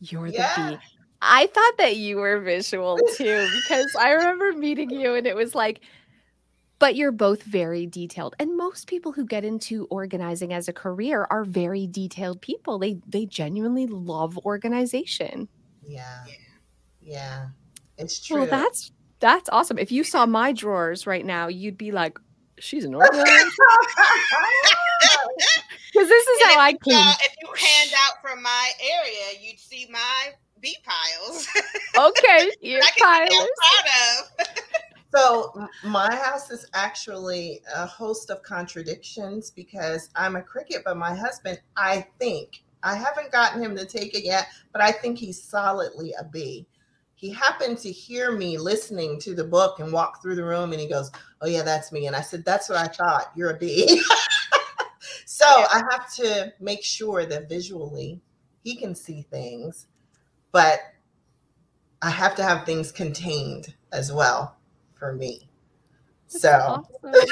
You're 0.00 0.26
yeah. 0.26 0.54
the 0.56 0.72
bee. 0.72 0.82
I 1.22 1.46
thought 1.46 1.78
that 1.78 1.96
you 1.96 2.18
were 2.18 2.40
visual 2.40 2.98
too 3.16 3.48
because 3.56 3.90
I 3.98 4.10
remember 4.10 4.52
meeting 4.52 4.90
you 5.00 5.14
and 5.14 5.26
it 5.26 5.34
was 5.34 5.54
like 5.54 5.80
but 6.78 6.96
you're 6.96 7.12
both 7.12 7.42
very 7.42 7.86
detailed 7.86 8.34
and 8.38 8.56
most 8.56 8.86
people 8.86 9.12
who 9.12 9.24
get 9.24 9.44
into 9.44 9.86
organizing 9.86 10.52
as 10.52 10.68
a 10.68 10.72
career 10.72 11.26
are 11.30 11.44
very 11.44 11.86
detailed 11.86 12.40
people. 12.40 12.78
They 12.78 12.98
they 13.06 13.26
genuinely 13.26 13.86
love 13.86 14.38
organization. 14.38 15.48
Yeah. 15.86 16.24
Yeah. 17.00 17.48
It's 17.98 18.20
true. 18.20 18.40
well 18.40 18.46
that's 18.46 18.92
that's 19.20 19.48
awesome. 19.50 19.78
If 19.78 19.92
you 19.92 20.04
saw 20.04 20.26
my 20.26 20.52
drawers 20.52 21.06
right 21.06 21.24
now 21.24 21.48
you'd 21.48 21.78
be 21.78 21.92
like 21.92 22.18
she's 22.58 22.84
an 22.84 22.94
organizer. 22.94 23.26
Because 25.92 26.08
this 26.08 26.26
is 26.26 26.42
and 26.42 26.50
how 26.50 26.60
i 26.60 26.72
clean. 26.72 26.96
Uh, 26.96 27.12
if 27.20 27.36
you 27.40 27.48
hand 27.66 27.90
out 27.96 28.20
from 28.20 28.42
my 28.42 28.70
area 28.82 29.38
you'd 29.40 29.60
see 29.60 29.86
my 29.92 30.32
bee 30.60 30.76
piles. 30.84 31.46
Okay 31.96 32.50
your 32.60 32.80
piles 32.98 33.30
so 35.14 35.68
my 35.84 36.14
house 36.14 36.50
is 36.50 36.66
actually 36.74 37.60
a 37.74 37.86
host 37.86 38.30
of 38.30 38.42
contradictions 38.42 39.50
because 39.50 40.10
I'm 40.16 40.34
a 40.36 40.42
cricket, 40.42 40.82
but 40.84 40.96
my 40.96 41.14
husband, 41.14 41.60
I 41.76 42.06
think, 42.18 42.64
I 42.82 42.96
haven't 42.96 43.30
gotten 43.30 43.62
him 43.62 43.76
to 43.76 43.86
take 43.86 44.14
it 44.14 44.24
yet, 44.24 44.48
but 44.72 44.82
I 44.82 44.90
think 44.90 45.18
he's 45.18 45.40
solidly 45.40 46.14
a 46.18 46.24
bee. 46.24 46.66
He 47.14 47.30
happened 47.30 47.78
to 47.78 47.92
hear 47.92 48.32
me 48.32 48.58
listening 48.58 49.20
to 49.20 49.34
the 49.34 49.44
book 49.44 49.78
and 49.78 49.92
walk 49.92 50.20
through 50.20 50.34
the 50.34 50.44
room 50.44 50.72
and 50.72 50.80
he 50.80 50.88
goes, 50.88 51.10
Oh, 51.40 51.46
yeah, 51.46 51.62
that's 51.62 51.92
me. 51.92 52.06
And 52.06 52.16
I 52.16 52.20
said, 52.20 52.44
That's 52.44 52.68
what 52.68 52.78
I 52.78 52.88
thought. 52.88 53.30
You're 53.36 53.50
a 53.50 53.56
bee. 53.56 54.02
so 55.26 55.46
I 55.46 55.80
have 55.90 56.12
to 56.14 56.52
make 56.60 56.82
sure 56.82 57.24
that 57.24 57.48
visually 57.48 58.20
he 58.64 58.74
can 58.74 58.94
see 58.94 59.22
things, 59.22 59.86
but 60.50 60.80
I 62.02 62.10
have 62.10 62.34
to 62.34 62.42
have 62.42 62.66
things 62.66 62.90
contained 62.90 63.74
as 63.92 64.12
well 64.12 64.56
for 65.04 65.12
me. 65.12 65.46
That's 66.32 66.42
so 66.42 66.84
awesome. 67.04 67.28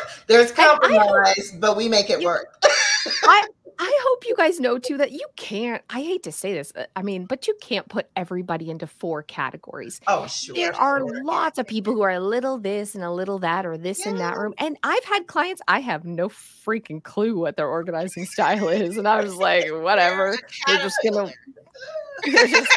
there's 0.26 0.50
compromise, 0.50 1.50
hope, 1.50 1.60
but 1.60 1.76
we 1.76 1.88
make 1.88 2.10
it 2.10 2.20
work. 2.20 2.60
I 3.22 3.46
I 3.78 4.00
hope 4.04 4.26
you 4.26 4.36
guys 4.36 4.60
know 4.60 4.78
too 4.78 4.96
that 4.98 5.12
you 5.12 5.26
can't. 5.36 5.82
I 5.88 6.02
hate 6.02 6.24
to 6.24 6.32
say 6.32 6.52
this, 6.52 6.72
uh, 6.76 6.86
I 6.94 7.02
mean, 7.02 7.26
but 7.26 7.46
you 7.46 7.56
can't 7.60 7.88
put 7.88 8.06
everybody 8.16 8.70
into 8.70 8.86
four 8.86 9.22
categories. 9.22 10.00
Oh, 10.06 10.26
sure. 10.26 10.54
There 10.54 10.74
are 10.74 11.00
lots 11.22 11.58
of 11.58 11.66
people 11.66 11.94
who 11.94 12.02
are 12.02 12.10
a 12.10 12.20
little 12.20 12.58
this 12.58 12.94
and 12.94 13.02
a 13.02 13.10
little 13.10 13.38
that, 13.40 13.64
or 13.64 13.78
this 13.78 14.04
yeah. 14.04 14.10
in 14.10 14.18
that 14.18 14.36
room. 14.36 14.54
And 14.58 14.76
I've 14.82 15.04
had 15.04 15.26
clients, 15.26 15.62
I 15.68 15.80
have 15.80 16.04
no 16.04 16.28
freaking 16.28 17.02
clue 17.02 17.38
what 17.38 17.56
their 17.56 17.68
organizing 17.68 18.26
style 18.26 18.68
is, 18.68 18.96
and 18.98 19.08
I 19.08 19.22
was 19.22 19.36
like, 19.36 19.66
whatever. 19.70 20.36
We're 20.68 20.78
just 20.78 20.96
gonna. 21.04 21.32
just, 22.24 22.76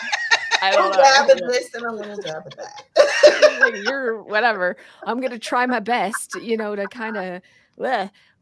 I 0.65 0.71
don't 0.71 0.91
know. 0.91 0.97
Dab 0.97 1.29
at 1.29 1.47
this 1.47 1.73
and 1.73 1.85
a 1.85 1.91
little 1.91 2.17
dab 2.17 2.43
at 2.45 2.57
that. 2.57 3.57
like 3.61 3.75
you're 3.83 4.21
whatever. 4.23 4.77
I'm 5.05 5.21
gonna 5.21 5.39
try 5.39 5.65
my 5.65 5.79
best, 5.79 6.35
you 6.41 6.57
know, 6.57 6.75
to 6.75 6.87
kind 6.87 7.17
of. 7.17 7.41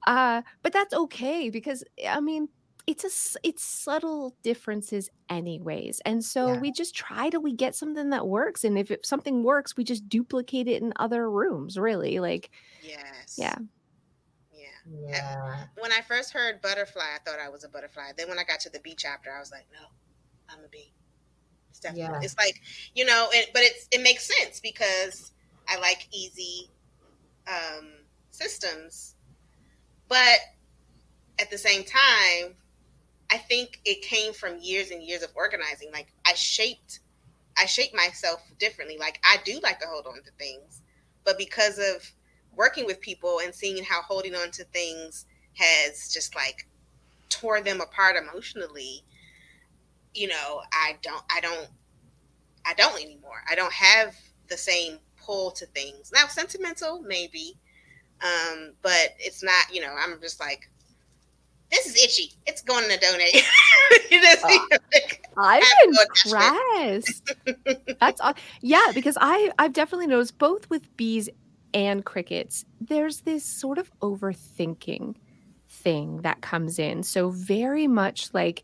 Uh, 0.05 0.41
but 0.61 0.73
that's 0.73 0.93
okay 0.93 1.49
because 1.49 1.83
I 2.07 2.19
mean, 2.19 2.49
it's 2.85 3.03
a 3.03 3.39
it's 3.47 3.63
subtle 3.63 4.35
differences 4.43 5.09
anyways 5.29 6.01
and 6.05 6.23
so 6.23 6.53
yeah. 6.53 6.59
we 6.59 6.71
just 6.71 6.93
try 6.93 7.29
till 7.29 7.41
we 7.41 7.53
get 7.53 7.75
something 7.75 8.09
that 8.09 8.27
works 8.27 8.63
and 8.63 8.77
if 8.77 8.91
it, 8.91 9.05
something 9.05 9.41
works 9.41 9.77
we 9.77 9.83
just 9.83 10.09
duplicate 10.09 10.67
it 10.67 10.81
in 10.81 10.91
other 10.97 11.29
rooms 11.29 11.77
really 11.77 12.19
like 12.19 12.51
yes 12.81 13.35
yeah 13.37 13.55
yeah 14.51 14.65
yeah 15.07 15.63
when 15.79 15.93
i 15.93 16.01
first 16.01 16.33
heard 16.33 16.61
butterfly 16.61 17.03
i 17.15 17.19
thought 17.23 17.39
i 17.39 17.47
was 17.47 17.63
a 17.63 17.69
butterfly 17.69 18.11
then 18.17 18.27
when 18.27 18.37
i 18.37 18.43
got 18.43 18.59
to 18.59 18.69
the 18.69 18.79
bee 18.81 18.95
chapter 18.97 19.31
i 19.33 19.39
was 19.39 19.51
like 19.51 19.65
no 19.71 19.87
i'm 20.49 20.63
a 20.63 20.67
bee 20.67 20.91
definitely. 21.83 22.03
Yeah. 22.03 22.19
It's 22.21 22.37
like 22.37 22.61
you 22.95 23.05
know, 23.05 23.27
it, 23.31 23.49
but 23.53 23.61
it's 23.63 23.87
it 23.91 24.01
makes 24.01 24.29
sense 24.39 24.59
because 24.59 25.31
I 25.69 25.79
like 25.79 26.07
easy 26.11 26.69
um, 27.47 27.91
systems, 28.31 29.15
but 30.07 30.39
at 31.39 31.49
the 31.49 31.57
same 31.57 31.83
time, 31.83 32.55
I 33.29 33.37
think 33.37 33.79
it 33.85 34.01
came 34.01 34.33
from 34.33 34.59
years 34.59 34.91
and 34.91 35.01
years 35.01 35.23
of 35.23 35.29
organizing. 35.35 35.91
Like 35.91 36.13
I 36.25 36.33
shaped, 36.33 36.99
I 37.57 37.65
shaped 37.65 37.95
myself 37.95 38.41
differently. 38.59 38.97
Like 38.97 39.19
I 39.23 39.37
do 39.43 39.59
like 39.63 39.79
to 39.79 39.87
hold 39.87 40.05
on 40.07 40.23
to 40.23 40.31
things, 40.37 40.81
but 41.23 41.37
because 41.37 41.79
of 41.79 42.11
working 42.55 42.85
with 42.85 43.01
people 43.01 43.39
and 43.43 43.53
seeing 43.53 43.83
how 43.83 44.01
holding 44.03 44.35
on 44.35 44.51
to 44.51 44.63
things 44.65 45.25
has 45.55 46.11
just 46.13 46.35
like 46.35 46.67
tore 47.29 47.61
them 47.61 47.81
apart 47.81 48.15
emotionally 48.15 49.03
you 50.13 50.27
know, 50.27 50.61
I 50.71 50.97
don't, 51.01 51.23
I 51.29 51.39
don't, 51.41 51.67
I 52.65 52.73
don't 52.73 53.01
anymore. 53.01 53.43
I 53.49 53.55
don't 53.55 53.73
have 53.73 54.15
the 54.49 54.57
same 54.57 54.99
pull 55.17 55.51
to 55.51 55.65
things. 55.67 56.11
Now, 56.13 56.27
sentimental, 56.27 57.01
maybe, 57.01 57.57
um, 58.21 58.73
but 58.81 59.15
it's 59.19 59.43
not. 59.43 59.73
You 59.73 59.81
know, 59.81 59.93
I'm 59.97 60.19
just 60.21 60.39
like, 60.39 60.69
this 61.71 61.85
is 61.85 61.95
itchy. 62.03 62.33
It's 62.45 62.61
going 62.61 62.87
to 62.89 62.97
donate. 62.97 63.33
you 64.11 64.21
just, 64.21 64.45
uh, 64.45 64.49
like, 64.71 65.25
I'm 65.37 65.63
impressed. 66.25 67.33
That's 67.99 68.21
all. 68.21 68.33
Yeah, 68.61 68.91
because 68.93 69.17
I 69.19 69.51
I've 69.59 69.73
definitely 69.73 70.07
noticed 70.07 70.37
both 70.37 70.69
with 70.69 70.95
bees 70.95 71.29
and 71.73 72.05
crickets. 72.05 72.65
There's 72.79 73.21
this 73.21 73.43
sort 73.43 73.77
of 73.77 73.91
overthinking 73.99 75.15
thing 75.69 76.21
that 76.21 76.41
comes 76.41 76.79
in. 76.79 77.03
So 77.03 77.29
very 77.29 77.87
much 77.87 78.33
like 78.33 78.63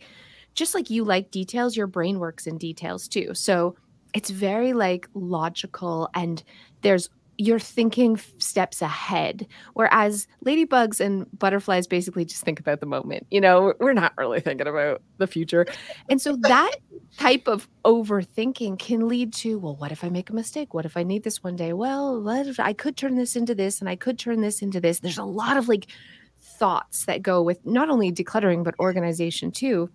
just 0.56 0.74
like 0.74 0.90
you 0.90 1.04
like 1.04 1.32
details, 1.32 1.78
your 1.78 1.88
brain 1.88 2.20
works 2.20 2.48
in 2.48 2.58
details 2.58 3.08
too. 3.08 3.34
So 3.34 3.76
it's 4.14 4.30
very 4.30 4.74
like 4.74 5.08
logical 5.14 6.10
and 6.14 6.44
there's 6.82 7.10
you're 7.42 7.58
thinking 7.58 8.20
steps 8.38 8.82
ahead. 8.82 9.48
Whereas 9.74 10.28
ladybugs 10.46 11.00
and 11.00 11.26
butterflies 11.40 11.88
basically 11.88 12.26
just 12.26 12.44
think 12.44 12.60
about 12.60 12.82
the 12.82 12.86
moment 12.86 13.26
you 13.32 13.40
know? 13.40 13.74
We're 13.80 13.94
not 13.94 14.12
really 14.18 14.42
thinking 14.42 14.68
about 14.68 15.02
the 15.20 15.28
future. 15.28 15.66
And 16.10 16.22
so 16.22 16.36
that 16.42 16.76
type 17.18 17.48
of 17.48 17.70
overthinking 17.86 18.78
can 18.78 19.08
lead 19.08 19.34
to 19.34 19.58
well 19.58 19.76
what 19.76 19.92
if 19.92 20.04
i 20.04 20.10
make 20.10 20.30
a 20.30 20.34
mistake? 20.34 20.74
What 20.74 20.86
if 20.86 20.98
i 20.98 21.04
need 21.04 21.24
this 21.24 21.44
one 21.44 21.56
day? 21.56 21.72
Well 21.74 22.22
what 22.22 22.46
if 22.46 22.60
i 22.60 22.74
could 22.74 22.98
turn 22.98 23.16
this 23.16 23.36
into 23.36 23.56
this 23.56 23.80
and 23.80 23.90
i 23.90 23.96
could 23.96 24.20
turn 24.20 24.42
this 24.42 24.62
into 24.62 24.82
this? 24.82 25.00
There's 25.00 25.18
a 25.18 25.24
lot 25.24 25.56
of 25.56 25.70
like 25.70 25.88
thoughts 26.42 27.06
that 27.06 27.22
go 27.22 27.42
with 27.42 27.66
not 27.66 27.90
only 27.90 28.12
decluttering 28.12 28.64
but 28.64 28.76
organization 28.80 29.52
too 29.52 29.90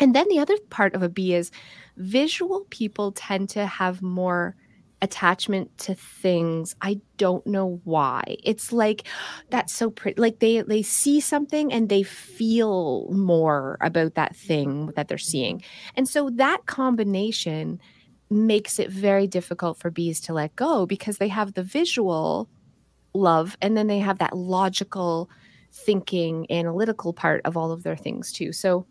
and 0.00 0.14
then 0.14 0.26
the 0.28 0.38
other 0.38 0.56
part 0.70 0.94
of 0.94 1.02
a 1.02 1.08
bee 1.08 1.34
is 1.34 1.50
visual 1.96 2.66
people 2.70 3.12
tend 3.12 3.48
to 3.50 3.66
have 3.66 4.02
more 4.02 4.56
attachment 5.02 5.76
to 5.78 5.94
things. 5.94 6.74
I 6.80 7.00
don't 7.18 7.46
know 7.46 7.80
why. 7.84 8.36
It's 8.42 8.72
like 8.72 9.06
that's 9.50 9.72
so 9.72 9.90
pretty 9.90 10.20
like 10.20 10.38
they 10.38 10.62
they 10.62 10.82
see 10.82 11.20
something 11.20 11.72
and 11.72 11.88
they 11.88 12.02
feel 12.02 13.08
more 13.10 13.76
about 13.80 14.14
that 14.14 14.34
thing 14.34 14.92
that 14.96 15.08
they're 15.08 15.18
seeing. 15.18 15.62
And 15.96 16.08
so 16.08 16.30
that 16.30 16.66
combination 16.66 17.80
makes 18.30 18.78
it 18.78 18.90
very 18.90 19.26
difficult 19.26 19.78
for 19.78 19.90
bees 19.90 20.20
to 20.22 20.32
let 20.32 20.56
go 20.56 20.86
because 20.86 21.18
they 21.18 21.28
have 21.28 21.54
the 21.54 21.62
visual 21.62 22.48
love 23.14 23.56
and 23.62 23.76
then 23.76 23.86
they 23.86 23.98
have 23.98 24.18
that 24.18 24.36
logical 24.36 25.30
thinking 25.72 26.46
analytical 26.50 27.12
part 27.12 27.42
of 27.44 27.56
all 27.56 27.70
of 27.70 27.82
their 27.82 27.96
things 27.96 28.32
too. 28.32 28.52
So 28.52 28.86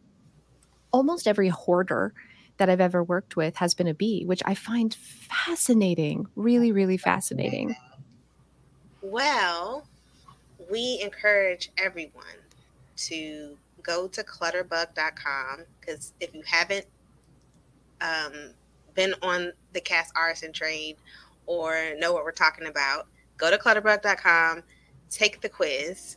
almost 0.95 1.27
every 1.27 1.49
hoarder 1.49 2.13
that 2.55 2.69
I've 2.69 2.79
ever 2.79 3.03
worked 3.03 3.35
with 3.35 3.57
has 3.57 3.73
been 3.73 3.87
a 3.87 3.93
bee, 3.93 4.23
which 4.23 4.41
I 4.45 4.55
find 4.55 4.95
fascinating, 4.95 6.25
really, 6.37 6.71
really 6.71 6.95
fascinating. 6.95 7.75
Well, 9.01 9.85
we 10.71 11.01
encourage 11.03 11.69
everyone 11.77 12.39
to 12.95 13.57
go 13.83 14.07
to 14.07 14.23
clutterbug.com 14.23 15.65
because 15.81 16.13
if 16.21 16.33
you 16.33 16.43
haven't 16.45 16.85
um, 17.99 18.53
been 18.93 19.13
on 19.21 19.51
the 19.73 19.81
Cas 19.81 20.13
Aarssen 20.13 20.53
train 20.53 20.95
or 21.45 21.93
know 21.97 22.13
what 22.13 22.23
we're 22.23 22.31
talking 22.31 22.67
about, 22.67 23.07
go 23.35 23.51
to 23.51 23.57
clutterbug.com, 23.57 24.63
take 25.09 25.41
the 25.41 25.49
quiz, 25.49 26.15